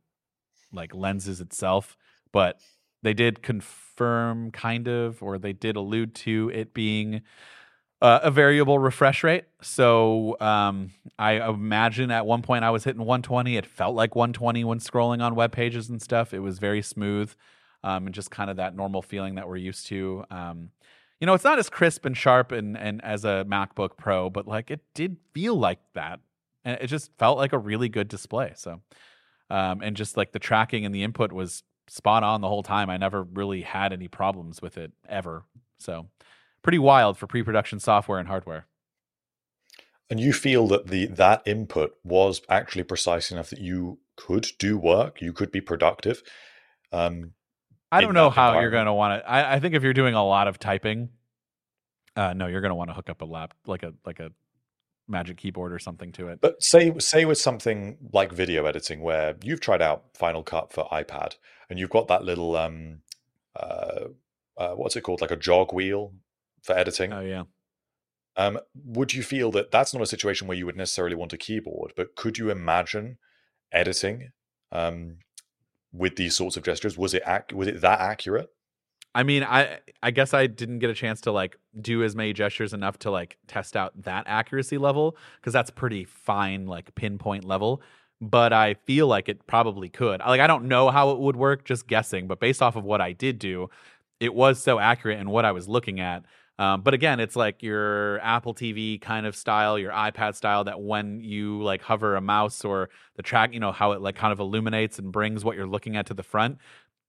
[0.71, 1.97] like lenses itself,
[2.31, 2.59] but
[3.01, 7.21] they did confirm kind of or they did allude to it being
[8.01, 9.45] uh, a variable refresh rate.
[9.61, 13.57] So um, I imagine at one point I was hitting 120.
[13.57, 16.33] It felt like 120 when scrolling on web pages and stuff.
[16.33, 17.33] It was very smooth
[17.83, 20.23] um, and just kind of that normal feeling that we're used to.
[20.31, 20.71] Um,
[21.19, 24.47] you know, it's not as crisp and sharp and, and as a MacBook Pro, but
[24.47, 26.19] like it did feel like that.
[26.63, 28.53] And it just felt like a really good display.
[28.55, 28.81] So,
[29.49, 32.89] um, and just like the tracking and the input was spot on the whole time.
[32.89, 35.43] I never really had any problems with it ever.
[35.79, 36.07] So,
[36.61, 38.67] pretty wild for pre production software and hardware.
[40.09, 44.77] And you feel that the that input was actually precise enough that you could do
[44.77, 46.23] work, you could be productive.
[46.91, 47.33] Um,
[47.91, 49.29] I don't know how you're going to want to.
[49.29, 51.09] I, I, think if you're doing a lot of typing,
[52.15, 54.31] uh, no, you're going to want to hook up a lap like a like a
[55.07, 56.39] Magic Keyboard or something to it.
[56.39, 60.87] But say say with something like video editing, where you've tried out Final Cut for
[60.91, 61.35] iPad,
[61.69, 62.99] and you've got that little um,
[63.55, 64.05] uh,
[64.57, 66.13] uh, what's it called, like a jog wheel
[66.61, 67.11] for editing.
[67.11, 67.43] Oh yeah.
[68.35, 71.37] Um, would you feel that that's not a situation where you would necessarily want a
[71.37, 73.17] keyboard, but could you imagine
[73.71, 74.31] editing
[74.71, 75.17] um,
[75.93, 76.97] with these sorts of gestures?
[76.97, 78.49] Was it ac- was it that accurate?
[79.15, 82.33] I mean, I I guess I didn't get a chance to like do as many
[82.33, 87.43] gestures enough to like test out that accuracy level because that's pretty fine like pinpoint
[87.43, 87.81] level.
[88.21, 90.19] But I feel like it probably could.
[90.19, 92.27] Like I don't know how it would work, just guessing.
[92.27, 93.69] But based off of what I did do,
[94.19, 96.23] it was so accurate in what I was looking at
[96.59, 100.81] um, but again, it's like your Apple TV kind of style, your iPad style that
[100.81, 104.33] when you like hover a mouse or the track, you know, how it like kind
[104.33, 106.57] of illuminates and brings what you're looking at to the front.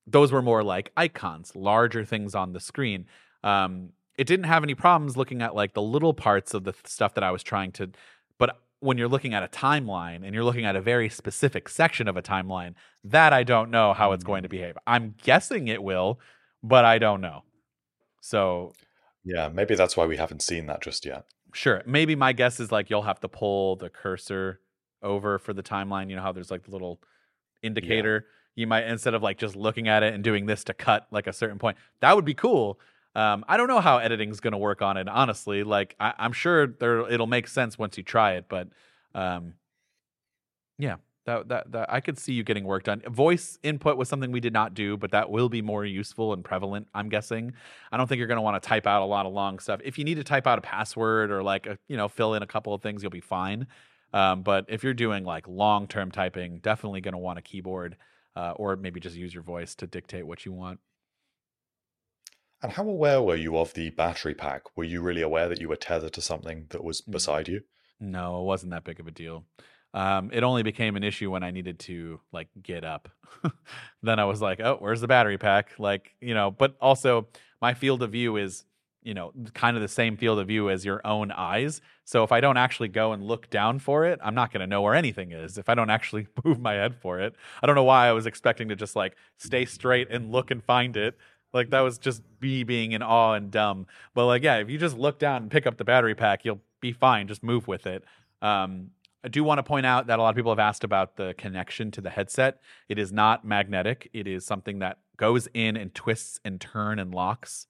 [0.06, 3.06] Those were more like icons, larger things on the screen.
[3.42, 7.14] Um, it didn't have any problems looking at like the little parts of the stuff
[7.14, 7.90] that I was trying to,
[8.38, 12.06] but when you're looking at a timeline and you're looking at a very specific section
[12.06, 14.52] of a timeline, that I don't know how it's going to mm.
[14.52, 14.78] behave.
[14.86, 16.20] I'm guessing it will,
[16.62, 17.42] but I don't know.
[18.20, 18.72] So
[19.24, 21.24] yeah, maybe that's why we haven't seen that just yet.
[21.52, 21.82] Sure.
[21.86, 24.60] Maybe my guess is like you'll have to pull the cursor
[25.02, 26.08] over for the timeline.
[26.10, 27.00] You know how there's like the little
[27.62, 28.26] indicator.
[28.26, 28.62] Yeah.
[28.62, 31.26] You might instead of like just looking at it and doing this to cut like
[31.26, 31.76] a certain point.
[32.00, 32.78] That would be cool.
[33.14, 35.08] Um, I don't know how editing's going to work on it.
[35.08, 38.46] Honestly, like I, am sure there it'll make sense once you try it.
[38.48, 38.68] But
[39.14, 39.54] um,
[40.78, 40.96] yeah,
[41.30, 43.02] that, that that I could see you getting work done.
[43.08, 46.44] Voice input was something we did not do, but that will be more useful and
[46.44, 46.88] prevalent.
[46.94, 47.52] I'm guessing.
[47.92, 49.80] I don't think you're going to want to type out a lot of long stuff.
[49.84, 52.42] If you need to type out a password or like a, you know fill in
[52.42, 53.66] a couple of things, you'll be fine.
[54.12, 57.96] Um, but if you're doing like long term typing, definitely going to want a keyboard
[58.36, 60.80] uh, or maybe just use your voice to dictate what you want.
[62.62, 64.76] And how aware were you of the battery pack?
[64.76, 67.12] Were you really aware that you were tethered to something that was mm.
[67.12, 67.62] beside you?
[68.00, 69.44] No, it wasn't that big of a deal.
[69.92, 73.08] Um, it only became an issue when I needed to like get up.
[74.02, 75.72] then I was like, oh, where's the battery pack?
[75.78, 77.28] Like, you know, but also
[77.60, 78.64] my field of view is
[79.02, 81.80] you know, kind of the same field of view as your own eyes.
[82.04, 84.66] So if I don't actually go and look down for it, I'm not going to
[84.66, 85.56] know where anything is.
[85.56, 88.26] If I don't actually move my head for it, I don't know why I was
[88.26, 91.16] expecting to just like stay straight and look and find it.
[91.52, 93.86] Like that was just me being in awe and dumb.
[94.14, 96.60] But like, yeah, if you just look down and pick up the battery pack, you'll
[96.80, 97.26] be fine.
[97.26, 98.04] Just move with it.
[98.42, 98.90] Um,
[99.22, 101.34] I do want to point out that a lot of people have asked about the
[101.36, 102.60] connection to the headset.
[102.88, 104.08] It is not magnetic.
[104.12, 107.66] It is something that goes in and twists and turn and locks.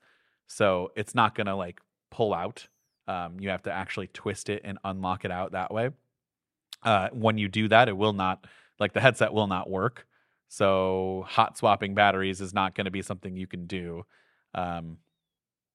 [0.47, 1.81] So it's not gonna like
[2.11, 2.69] pull out.
[3.09, 5.91] Um, you have to actually twist it and unlock it out that way.
[6.83, 8.47] Uh, when you do that, it will not
[8.79, 10.07] like the headset will not work.
[10.49, 14.05] So hot swapping batteries is not going to be something you can do.
[14.55, 14.99] Um,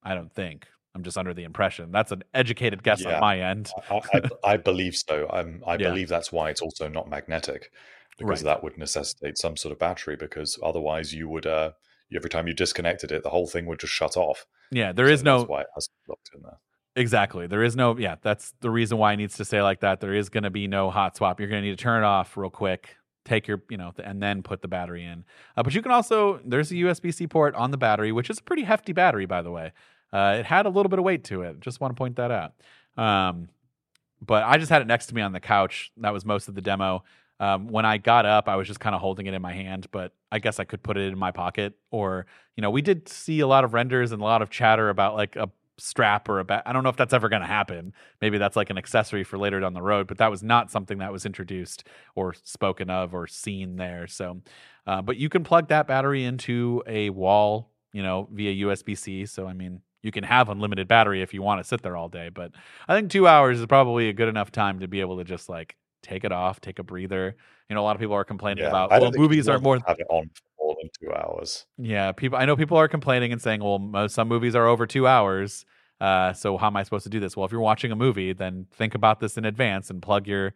[0.03, 0.67] I don't think.
[0.95, 3.15] I'm just under the impression that's an educated guess Yeah.
[3.15, 3.69] on my end.
[3.91, 4.21] I, I,
[4.53, 5.27] I believe so.
[5.29, 5.89] I'm, I Yeah.
[5.89, 7.69] believe that's why it's also not magnetic,
[8.17, 8.53] because Right.
[8.55, 10.15] that would necessitate some sort of battery.
[10.15, 11.71] Because otherwise, you would uh,
[12.15, 14.45] every time you disconnected it, the whole thing would just shut off.
[14.71, 16.59] Yeah, there is So no That's why it has locked in there.
[16.95, 17.45] Exactly.
[17.45, 19.99] There is no, yeah, that's the reason why it needs to say like that.
[19.99, 21.41] There is going to be no hot swap.
[21.41, 24.23] You're going to need to turn it off real quick, take your, you know, and
[24.23, 25.25] then put the battery in.
[25.57, 28.39] Uh, but you can also, there's a USB C port on the battery, which is
[28.39, 29.73] a pretty hefty battery, by the way.
[30.13, 31.59] Uh, it had a little bit of weight to it.
[31.59, 32.53] Just want to point that out.
[32.97, 33.49] Um,
[34.21, 35.91] but I just had it next to me on the couch.
[35.97, 37.03] That was most of the demo.
[37.39, 39.87] Um, when I got up, I was just kind of holding it in my hand,
[39.91, 41.73] but I guess I could put it in my pocket.
[41.91, 42.25] Or,
[42.55, 45.15] you know, we did see a lot of renders and a lot of chatter about
[45.15, 46.63] like a strap or a bat.
[46.65, 47.93] I don't know if that's ever going to happen.
[48.21, 50.99] Maybe that's like an accessory for later down the road, but that was not something
[50.99, 51.85] that was introduced
[52.15, 54.07] or spoken of or seen there.
[54.07, 54.41] So,
[54.87, 59.25] uh, but you can plug that battery into a wall, you know, via USB C.
[59.25, 62.07] So, I mean, you can have unlimited battery if you want to sit there all
[62.09, 62.51] day, but
[62.87, 65.49] I think two hours is probably a good enough time to be able to just
[65.49, 67.35] like take it off, take a breather.
[67.69, 69.49] You know, a lot of people are complaining Yeah, about well, don't think you movies
[69.49, 69.79] are more.
[69.87, 70.29] have it on
[70.59, 71.65] more than two hours.
[71.79, 72.37] Yeah, people.
[72.37, 75.65] I know people are complaining and saying, well, some movies are over two hours.
[75.99, 77.35] Uh, so how am I supposed to do this?
[77.35, 80.53] Well, if you're watching a movie, then think about this in advance and plug your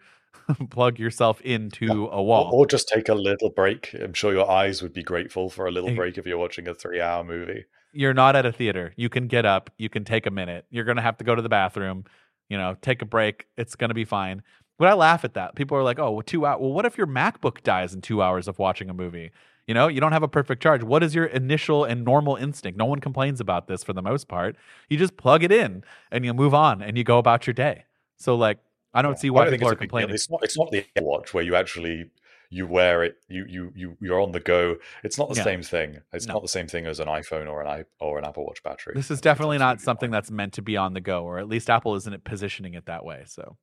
[0.69, 2.17] plug yourself into Yeah.
[2.17, 2.51] a wall.
[2.53, 3.95] or just take a little break.
[3.99, 6.75] I'm sure your eyes would be grateful for a little break if you're watching a
[6.75, 7.65] three-hour movie.
[7.93, 8.93] You're not at a theater.
[8.95, 9.69] You can get up.
[9.77, 10.65] You can take a minute.
[10.69, 12.05] You're gonna have to go to the bathroom.
[12.49, 13.47] You know, take a break.
[13.57, 14.43] It's gonna be fine.
[14.77, 15.55] But I laugh at that.
[15.55, 16.61] People are like, "Oh, well, two hours.
[16.61, 19.31] Well, what if your MacBook dies in two hours of watching a movie?
[19.67, 20.81] You know, you don't have a perfect charge.
[20.83, 22.77] What is your initial and normal instinct?
[22.77, 24.55] No one complains about this for the most part.
[24.89, 27.83] You just plug it in and you move on and you go about your day.
[28.17, 28.57] So, like,
[28.93, 30.07] I don't see I why don't people are a big deal.
[30.07, 30.15] complaining.
[30.15, 30.43] It's not.
[30.43, 32.09] It's not the Apple Watch where you actually
[32.49, 33.17] you wear it.
[33.27, 34.77] You you you you're on the go.
[35.03, 35.43] It's not the Yeah.
[35.43, 35.99] same thing.
[36.13, 36.33] It's No.
[36.35, 38.93] not the same thing as an iPhone or an i or an Apple Watch battery.
[38.95, 40.11] This is It's definitely not something fine.
[40.11, 43.05] that's meant to be on the go, or at least Apple isn't positioning it that
[43.05, 43.23] way.
[43.27, 43.57] So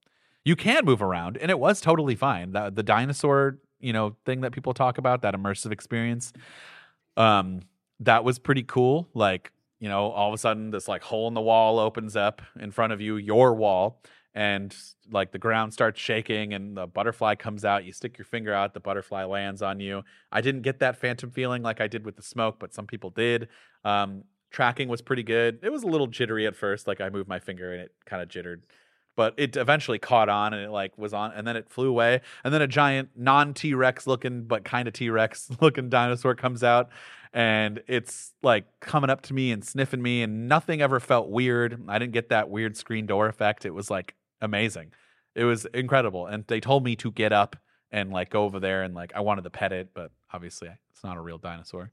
[0.45, 2.53] you can move around, and it was totally fine.
[2.53, 6.32] The, the dinosaur, you know, thing that people talk about, that immersive experience,
[7.16, 7.62] um,
[8.01, 9.09] that was pretty cool.
[9.14, 12.43] Like, you know, all of a sudden this like hole in the wall opens up
[12.61, 14.01] in front of you, your wall,
[14.37, 14.76] and
[15.11, 17.87] like the ground starts shaking and the butterfly comes out.
[17.87, 20.03] You stick your finger out, the butterfly lands on you.
[20.30, 23.09] I didn't get that phantom feeling like I did with the smoke, but some people
[23.09, 23.49] did.
[23.82, 25.61] Um, tracking was pretty good.
[25.62, 28.22] It was a little jittery at first, like I moved my finger and it kind
[28.22, 28.66] of jittered,
[29.16, 32.20] but it eventually caught on and it like was on, and then it flew away.
[32.45, 36.34] And then a giant non T Rex looking, but kind of T Rex looking dinosaur
[36.34, 36.91] comes out,
[37.32, 41.82] and it's like coming up to me and sniffing me, and nothing ever felt weird.
[41.89, 43.64] I didn't get that weird screen door effect.
[43.64, 44.93] It was like amazing.
[45.34, 47.57] It was incredible, and they told me to get up
[47.91, 51.05] and like go over there and like I wanted to pet it, but obviously it's
[51.05, 51.91] not a real dinosaur.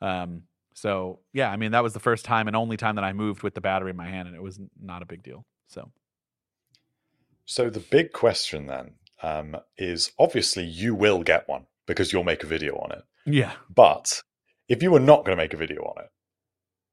[0.00, 0.42] Um,
[0.74, 3.42] so yeah, I mean that was the first time and only time that I moved
[3.42, 5.44] with the battery in my hand, and it was not a big deal.
[5.68, 5.90] So
[7.44, 12.42] So the big question then um, is obviously you will get one because you'll make
[12.42, 13.02] a video on it.
[13.26, 14.22] yeah, But
[14.68, 16.10] if you were not going to make a video on it,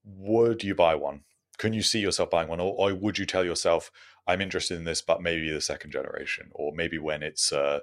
[0.03, 1.21] would you buy one?
[1.57, 3.91] Can you see yourself buying one, or, or would you tell yourself,
[4.29, 7.79] "I'm interested in this, but maybe the second generation, or maybe when it's uh,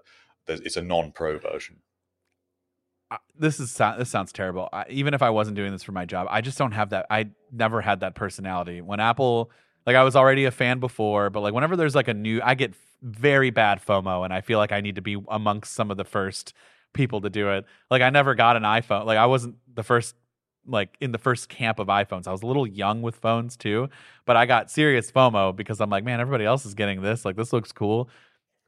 [0.46, 1.82] it's a non-pro version"?
[3.38, 4.68] This is this sounds terrible.
[4.72, 7.06] I, even if I wasn't doing this for my job, I just don't have that.
[7.10, 8.80] I never had that personality.
[8.80, 9.50] When Apple,
[9.86, 12.54] like I was already a fan before, but like whenever there's like a new, I
[12.54, 15.96] get very bad FOMO, and I feel like I need to be amongst some of
[15.96, 16.54] the first
[16.94, 17.64] people to do it.
[17.90, 19.04] Like I never got an iPhone.
[19.04, 20.14] Like I wasn't the first,
[20.66, 22.26] like in the first camp of iPhones.
[22.26, 23.88] I was a little young with phones too,
[24.24, 27.24] but I got serious FOMO because I'm like, man, everybody else is getting this.
[27.24, 28.08] Like this looks cool.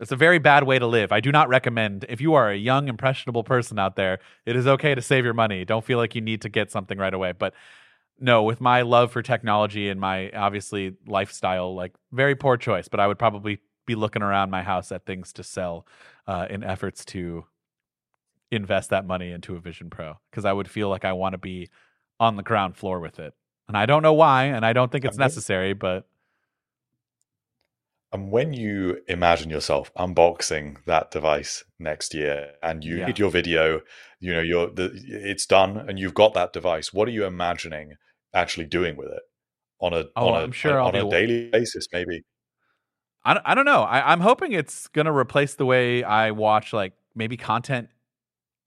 [0.00, 1.10] It's a very bad way to live.
[1.10, 4.66] I do not recommend if you are a young, impressionable person out there, it is
[4.66, 5.64] okay to save your money.
[5.64, 7.32] Don't feel like you need to get something right away.
[7.32, 7.54] But
[8.20, 12.86] no, with my love for technology and my obviously lifestyle, like very poor choice.
[12.86, 15.86] But I would probably be looking around my house at things to sell
[16.26, 17.44] uh, in efforts to
[18.50, 21.38] invest that money into a Vision Pro because I would feel like I want to
[21.38, 21.70] be
[22.20, 23.34] on the ground floor with it.
[23.68, 26.06] and I don't know why, and I don't think it's necessary, but
[28.10, 33.06] And when you imagine yourself unboxing that device next year, and you Yeah.
[33.06, 33.82] did your video,
[34.18, 36.92] you know, you're the it's done, and you've got that device.
[36.92, 37.96] What are you imagining
[38.32, 39.22] actually doing with it
[39.80, 41.86] on a Oh, on a I'm sure on, on be- a daily basis?
[41.92, 42.22] Maybe.
[43.24, 43.82] I don't, I don't know.
[43.82, 47.90] I, I'm hoping it's gonna replace the way I watch like maybe content.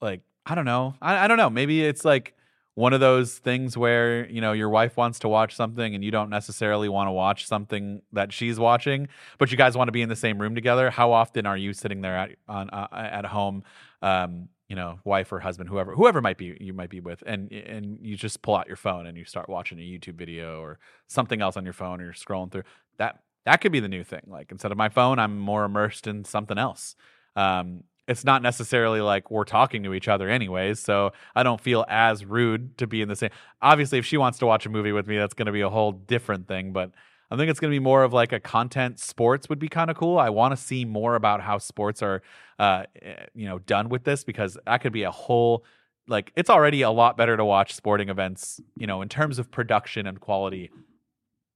[0.01, 0.93] Like I don't know.
[1.01, 1.49] I, I don't know.
[1.49, 2.35] Maybe it's like
[2.75, 6.11] one of those things where you know your wife wants to watch something and you
[6.11, 9.07] don't necessarily want to watch something that she's watching,
[9.37, 10.89] but you guys want to be in the same room together.
[10.89, 13.63] How often are you sitting there at on uh, at home?
[14.01, 17.51] Um, you know, wife or husband, whoever whoever might be you might be with, and
[17.51, 20.79] and you just pull out your phone and you start watching a YouTube video or
[21.07, 22.63] something else on your phone, or you're scrolling through
[22.97, 24.21] that that could be the new thing.
[24.27, 26.95] Like instead of my phone, I'm more immersed in something else.
[27.35, 31.85] Um, it's not necessarily like we're talking to each other anyways, so I don't feel
[31.87, 33.29] as rude to be in the same.
[33.61, 35.69] Obviously, if she wants to watch a movie with me, that's going to be a
[35.69, 36.73] whole different thing.
[36.73, 36.91] But
[37.29, 38.99] I think it's going to be more of like a content.
[38.99, 40.19] Sports would be kind of cool.
[40.19, 42.21] I want to see more about how sports are,
[42.59, 45.63] uh, eh, you know, done with this because that could be a whole.
[46.07, 49.49] Like it's already a lot better to watch sporting events, you know, in terms of
[49.49, 50.71] production and quality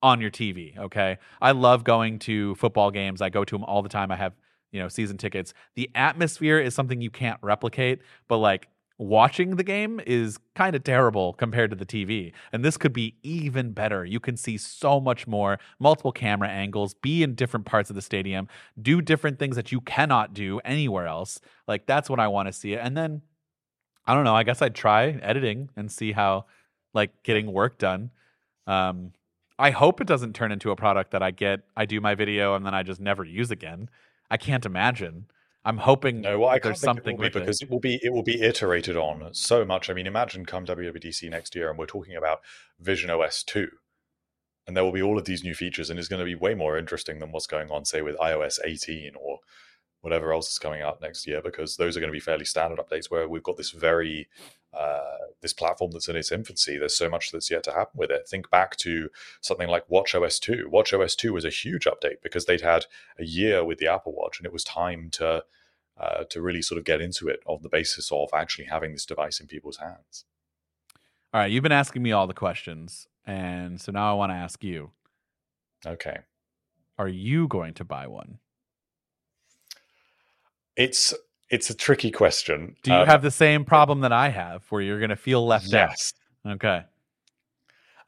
[0.02, 0.78] on your TV.
[0.78, 1.18] Okay.
[1.42, 3.22] I love going to football games.
[3.22, 4.12] I go to them all the time.
[4.12, 4.34] I have,
[4.76, 5.54] you know, season tickets.
[5.76, 8.68] The atmosphere is something you can't replicate, but like
[8.98, 12.34] watching the game is kind of terrible compared to the TV.
[12.52, 14.04] And this could be even better.
[14.04, 18.02] You can see so much more, multiple camera angles, be in different parts of the
[18.02, 18.50] stadium,
[18.82, 21.40] do different things that you cannot do anywhere else.
[21.70, 22.82] Like that's what I want to see it.
[22.84, 23.22] And then
[24.06, 26.48] I don't know, I guess I'd try editing and see how
[26.94, 28.12] like getting work done.
[28.68, 29.14] Um
[29.58, 32.56] I hope it doesn't turn into a product that I get, I do my video
[32.56, 33.90] and then I just never use again.
[34.30, 35.28] I can't imagine.
[35.64, 37.40] I'm hoping No, well, I there's think it something will be with it.
[37.40, 39.90] because it will be it will be iterated on so much.
[39.90, 42.42] I mean, imagine come WWDC next year, and we're talking about
[42.80, 43.70] Vision OS two,
[44.68, 46.54] and there will be all of these new features, and it's going to be way
[46.54, 49.40] more interesting than what's going on, say, with iOS 18 or
[50.06, 52.80] whatever else is coming out next year, because those are going to be fairly standard
[52.80, 53.10] updates.
[53.10, 54.30] Where we've got this very
[54.72, 55.02] uh,
[55.42, 56.78] this platform that's in its infancy.
[56.78, 58.28] There's so much that's yet to happen with it.
[58.28, 59.10] Think back to
[59.42, 60.70] something like watch os 2.
[60.70, 62.86] watch os 2 was a huge update because they'd had
[63.18, 65.44] a year with the Apple Watch, and it was time to
[65.98, 69.06] uh, to really sort of get into it on the basis of actually having this
[69.06, 70.26] device in people's hands.
[71.34, 74.36] All right, you've been asking me all the questions, and so now I want to
[74.36, 74.92] ask you:
[75.86, 76.20] Okay,
[76.98, 78.40] Are you going to buy one?
[80.76, 81.14] It's
[81.50, 82.76] it's a tricky question.
[82.84, 85.46] Do you Um, have the same problem that I have, where you're going to feel
[85.46, 86.14] left yes,
[86.46, 86.54] out?
[86.54, 86.84] Okay.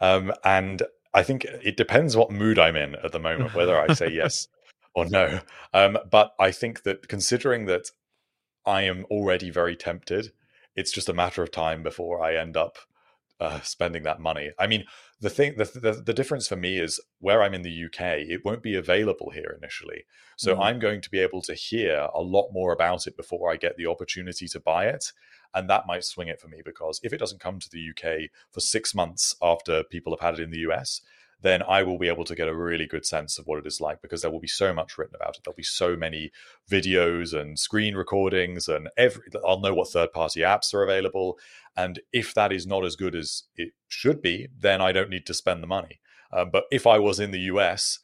[0.02, 0.82] um, and
[1.14, 4.48] I think it depends what mood I'm in at the moment whether I say yes
[4.94, 5.40] or no.
[5.74, 7.90] Um, but I think that considering that
[8.66, 10.32] I am already very tempted,
[10.76, 12.78] it's just a matter of time before I end up
[13.40, 14.52] uh, spending that money.
[14.58, 14.86] I mean,
[15.20, 18.44] the thing, the, the the difference for me is where I'm in the UK, it
[18.46, 20.06] won't be available here initially.
[20.38, 20.62] So Mhm.
[20.64, 23.78] I'm going to be able to hear a lot more about it before I get
[23.78, 25.12] the opportunity to buy it.
[25.54, 28.30] And that might swing it for me because if it doesn't come to the UK
[28.52, 31.02] for six months after people have had it in the US,
[31.42, 33.80] then I will be able to get a really good sense of what it is
[33.80, 35.42] like because there will be so much written about it.
[35.44, 36.32] There'll be so many
[36.70, 41.38] videos and screen recordings, and every I'll know what third party apps are available.
[41.76, 45.26] And if that is not as good as it should be, then I don't need
[45.28, 46.00] to spend the money.
[46.32, 48.00] Um, but if I was in the US,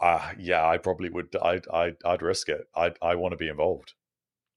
[0.00, 1.36] uh, yeah, I probably would.
[1.40, 2.66] I'd, I'd, I'd risk it.
[2.74, 3.92] I, I want to be involved.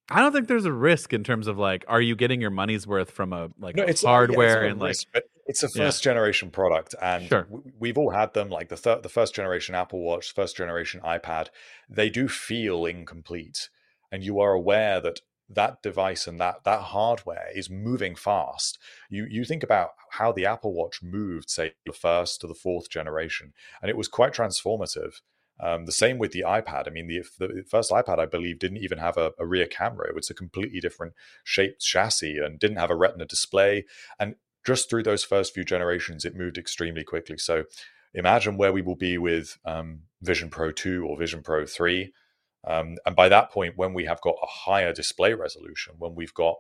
[0.10, 2.86] I don't think there's a risk in terms of like, are you getting your money's
[2.88, 5.24] worth from a like No, a it's yeah, hardware it's a and like risk, but
[5.46, 5.86] it's a Yeah.
[5.86, 7.48] first generation product, and Sure.
[7.80, 8.50] we've all had them.
[8.50, 11.50] Like the thir- the first generation Apple Watch, first generation iPad,
[11.90, 13.70] they do feel incomplete,
[14.12, 18.80] and you are aware that that device and that that hardware is moving fast.
[19.10, 22.90] You you think about how the Apple Watch moved, say, the first to the fourth
[22.90, 25.22] generation, and it was quite transformative.
[25.60, 26.88] Um, the same with the iPad.
[26.88, 30.10] I mean, the, the first iPad, I believe, didn't even have a, a rear camera.
[30.10, 31.14] It was a completely different
[31.44, 33.86] shaped chassis and didn't have a Retina display.
[34.20, 34.36] And
[34.66, 37.38] just through those first few generations, it moved extremely quickly.
[37.38, 37.64] So
[38.14, 42.12] imagine where we will be with um, Vision Pro 2 or Vision Pro 3.
[42.66, 46.34] Um, and by that point, when we have got a higher display resolution, when we've
[46.34, 46.56] got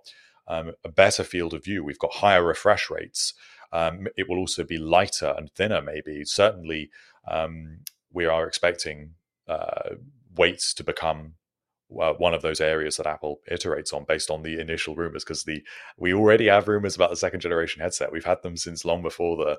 [0.47, 3.33] um, a better field of view, we've got higher refresh rates,
[3.71, 6.23] um, it will also be lighter and thinner, maybe.
[6.25, 6.91] Certainly,
[7.27, 7.79] um,
[8.11, 9.15] we are expecting
[9.47, 9.95] uh,
[10.35, 11.33] weights to become
[11.99, 15.43] uh, one of those areas that Apple iterates on based on the initial rumors because
[15.43, 15.63] the
[15.97, 18.11] we already have rumors about the second generation headset.
[18.11, 19.57] We've had them since long before the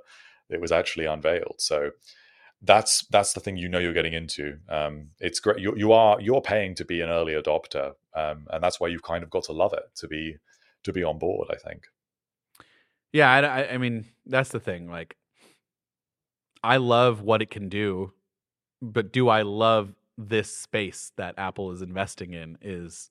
[0.48, 1.56] it was actually unveiled.
[1.58, 1.90] So
[2.62, 4.58] that's that's the thing you know you're getting into.
[4.68, 5.58] Um, it's great.
[5.58, 9.02] You, you are you're paying to be an early adopter, um, and that's why you've
[9.02, 10.36] kind of got to love it to be
[10.84, 11.48] to be on board.
[11.50, 11.84] I think.
[13.12, 14.88] Yeah, I, I, I mean that's the thing.
[14.88, 15.16] Like,
[16.62, 18.12] I love what it can do,
[18.80, 23.10] but do I love this space that Apple is investing in is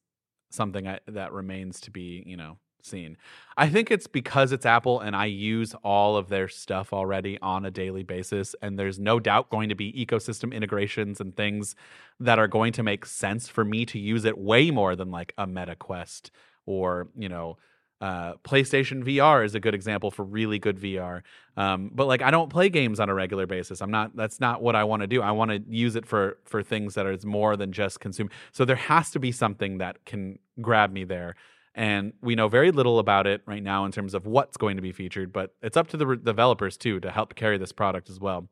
[0.49, 3.17] something I, that remains to be, you know, seen.
[3.57, 7.65] I think it's because it's Apple and I use all of their stuff already on
[7.65, 8.55] a daily basis.
[8.61, 11.75] And there's no doubt going to be ecosystem integrations and things
[12.19, 15.33] that are going to make sense for me to use it way more than like
[15.37, 16.31] a Meta Quest
[16.65, 17.57] or, you know,
[18.01, 21.21] uh, PlayStation VR is a good example for really good VR.
[21.55, 23.81] Um, but like, I don't play games on a regular basis.
[23.81, 24.15] I'm not.
[24.15, 25.21] That's not what I want to do.
[25.21, 28.29] I want to use it for for things that are more than just consume.
[28.51, 31.35] So there has to be something that can grab me there.
[31.75, 34.81] And we know very little about it right now in terms of what's going to
[34.81, 35.31] be featured.
[35.31, 38.47] But it's up to the re- developers too to help carry this product as well.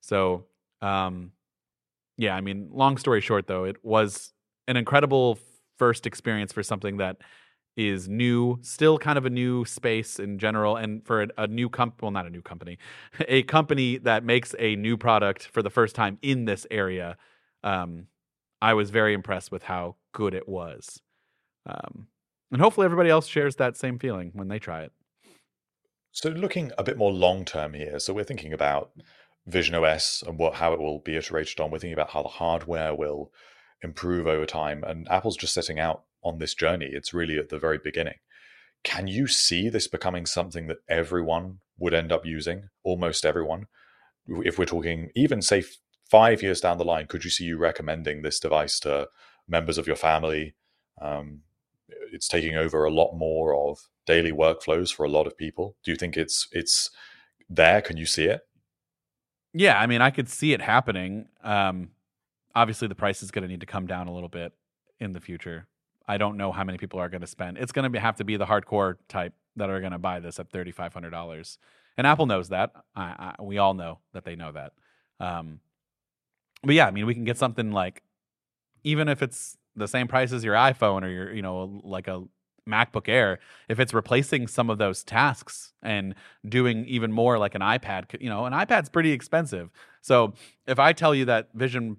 [0.00, 0.46] So,
[0.82, 1.32] um,
[2.16, 2.34] yeah.
[2.34, 4.32] I mean, long story short, though, it was
[4.66, 5.38] an incredible
[5.78, 7.18] first experience for something that
[7.76, 11.68] is new, still kind of a new space in general, and for a, a new
[11.68, 12.78] comp well, not a new company,
[13.28, 17.16] a company that makes a new product for the first time in this area.
[17.62, 18.06] Um,
[18.62, 21.00] I was very impressed with how good it was,
[21.66, 22.06] um,
[22.52, 24.92] and hopefully everybody else shares that same feeling when they try it.
[26.12, 28.92] So, looking a bit more long term here, so we're thinking about
[29.46, 31.70] Vision OS and what how it will be iterated on.
[31.70, 33.32] We're thinking about how the hardware will
[33.82, 36.88] improve over time, and Apple's just setting out on this journey.
[36.90, 38.16] It's really at the very beginning.
[38.82, 42.68] Can you see this becoming something that everyone would end up using?
[42.82, 43.66] Almost everyone.
[44.26, 45.64] If we're talking even say
[46.10, 49.08] five years down the line, could you see you recommending this device to
[49.48, 50.54] members of your family?
[51.00, 51.40] Um,
[52.12, 55.76] it's taking over a lot more of daily workflows for a lot of people.
[55.84, 56.90] Do you think it's it's
[57.48, 57.80] there?
[57.80, 58.42] Can you see it?
[59.52, 61.26] Yeah, I mean, I could see it happening.
[61.42, 61.90] Um,
[62.54, 64.52] obviously, the price is going to need to come down a little bit
[64.98, 65.68] in the future.
[66.06, 67.58] I don't know how many people are going to spend.
[67.58, 70.38] It's going to have to be the hardcore type that are going to buy this
[70.38, 71.58] at thirty five hundred dollars,
[71.96, 72.72] and Apple knows that.
[72.94, 74.72] I, I, we all know that they know that.
[75.20, 75.60] Um,
[76.62, 78.02] but yeah, I mean, we can get something like,
[78.82, 82.24] even if it's the same price as your iPhone or your, you know, like a
[82.68, 83.38] MacBook Air,
[83.68, 86.14] if it's replacing some of those tasks and
[86.48, 89.70] doing even more like an iPad, you know, an iPad's pretty expensive.
[90.00, 90.34] So
[90.66, 91.98] if I tell you that Vision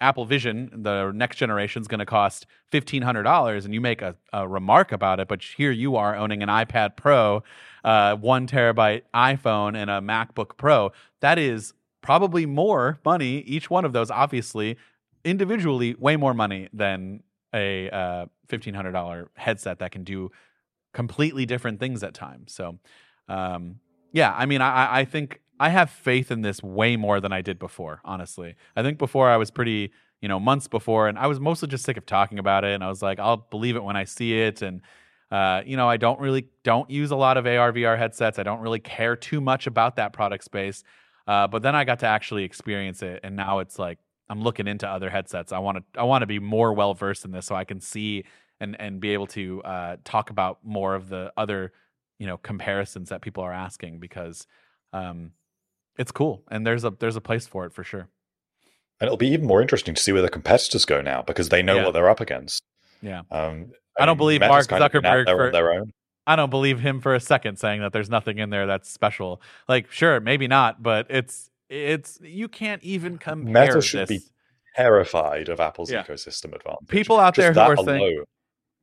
[0.00, 4.00] Apple Vision, the next generation, is going to cost fifteen hundred dollars, and you make
[4.02, 7.42] a, a, remark about it, but here you are owning an iPad Pro,
[7.84, 10.92] uh, one terabyte iPhone, and a MacBook Pro.
[11.20, 13.38] That is probably more money.
[13.40, 14.78] Each one of those, obviously,
[15.24, 17.22] individually, way more money than
[17.54, 20.30] a uh, fifteen hundred dollar headset that can do
[20.94, 22.52] completely different things at times.
[22.52, 22.78] So,
[23.28, 23.80] um,
[24.12, 27.42] yeah, I mean, I, I think I have faith in this way more than I
[27.42, 28.54] did before, honestly.
[28.74, 29.92] I think before I was pretty,
[30.22, 32.72] you know, months before, and I was mostly just sick of talking about it.
[32.72, 34.62] And I was like, I'll believe it when I see it.
[34.62, 34.80] And,
[35.30, 38.38] uh, you know, I don't really don't use a lot of AR VR headsets.
[38.38, 40.82] I don't really care too much about that product space.
[41.26, 43.98] Uh, but then I got to actually experience it, and now it's like
[44.30, 45.52] I'm looking into other headsets.
[45.52, 47.80] I want to I want to be more well versed in this so I can
[47.80, 48.24] see
[48.60, 51.72] and and be able to uh, talk about more of the other
[52.18, 54.46] you know comparisons that people are asking because
[54.92, 55.32] um,
[56.00, 58.08] it's cool, and there's a there's a place for it for sure.
[59.00, 61.62] And it'll be even more interesting to see where the competitors go now because they
[61.62, 61.84] know yeah.
[61.84, 62.62] what they're up against.
[63.02, 63.20] Yeah.
[63.30, 65.92] Um, I, I don't believe Mark Zuckerberg for their own.
[66.26, 69.42] I don't believe him for a second saying that there's nothing in there that's special.
[69.68, 73.66] Like, sure, maybe not, but it's it's you can't even compare.
[73.66, 74.22] Meta should this.
[74.22, 74.30] be
[74.76, 76.02] terrified of Apple's yeah.
[76.02, 76.88] ecosystem advantage.
[76.88, 77.98] People out Just there who are alone.
[77.98, 78.24] saying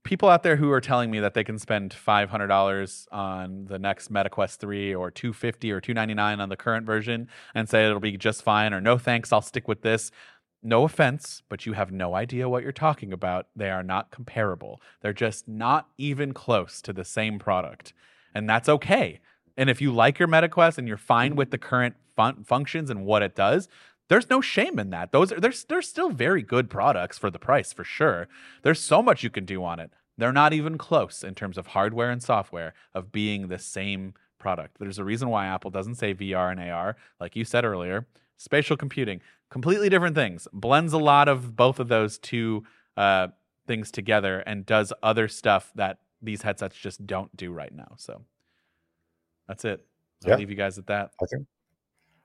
[0.08, 3.66] people out there who are telling me that they can spend five hundred dollars on
[3.66, 7.28] the next MetaQuest three or two fifty or two ninety nine on the current version
[7.53, 10.10] and say it'll be just fine or no thanks, I'll stick with this.
[10.64, 13.47] No offense, but you have no idea what you're talking about.
[13.53, 14.82] They are not comparable.
[15.01, 17.93] They're just not even close to the same product.
[18.34, 19.20] And that's okay.
[19.58, 23.05] And if you like your MetaQuest and you're fine with the current fun- functions and
[23.05, 23.68] what it does,
[24.10, 25.12] there's no shame in that.
[25.12, 28.28] Those are there's they're still very good products for the price for sure.
[28.64, 29.91] There's so much you can do on it.
[30.18, 34.78] They're not even close in terms of hardware and software of being the same product.
[34.80, 38.08] There's a reason why Apple doesn't say VR and AR, like you said earlier.
[38.38, 40.47] Spatial computing, completely different things.
[40.53, 42.64] Blends a lot of both of those two
[42.95, 43.28] uh,
[43.68, 47.93] things together and does other stuff that these headsets just don't do right now.
[47.97, 48.22] So
[49.47, 49.86] that's it.
[50.24, 50.38] I'll yeah.
[50.38, 51.12] leave you guys at that.
[51.22, 51.45] I think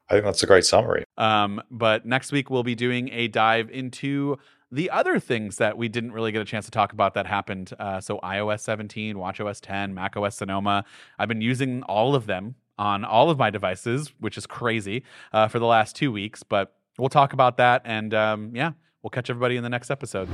[0.09, 1.05] I think that's a great summary.
[1.17, 4.39] Um, but next week we'll be doing a dive into
[4.71, 7.73] the other things that we didn't really get a chance to talk about that happened.
[7.79, 10.85] Uh, so iOS 17, WatchOS 10, macOS Sonoma.
[11.19, 15.49] I've been using all of them on all of my devices, which is crazy uh,
[15.49, 16.43] for the last two weeks.
[16.43, 18.73] But we'll talk about that, and um, yeah,
[19.03, 20.29] we'll catch everybody in the next episode.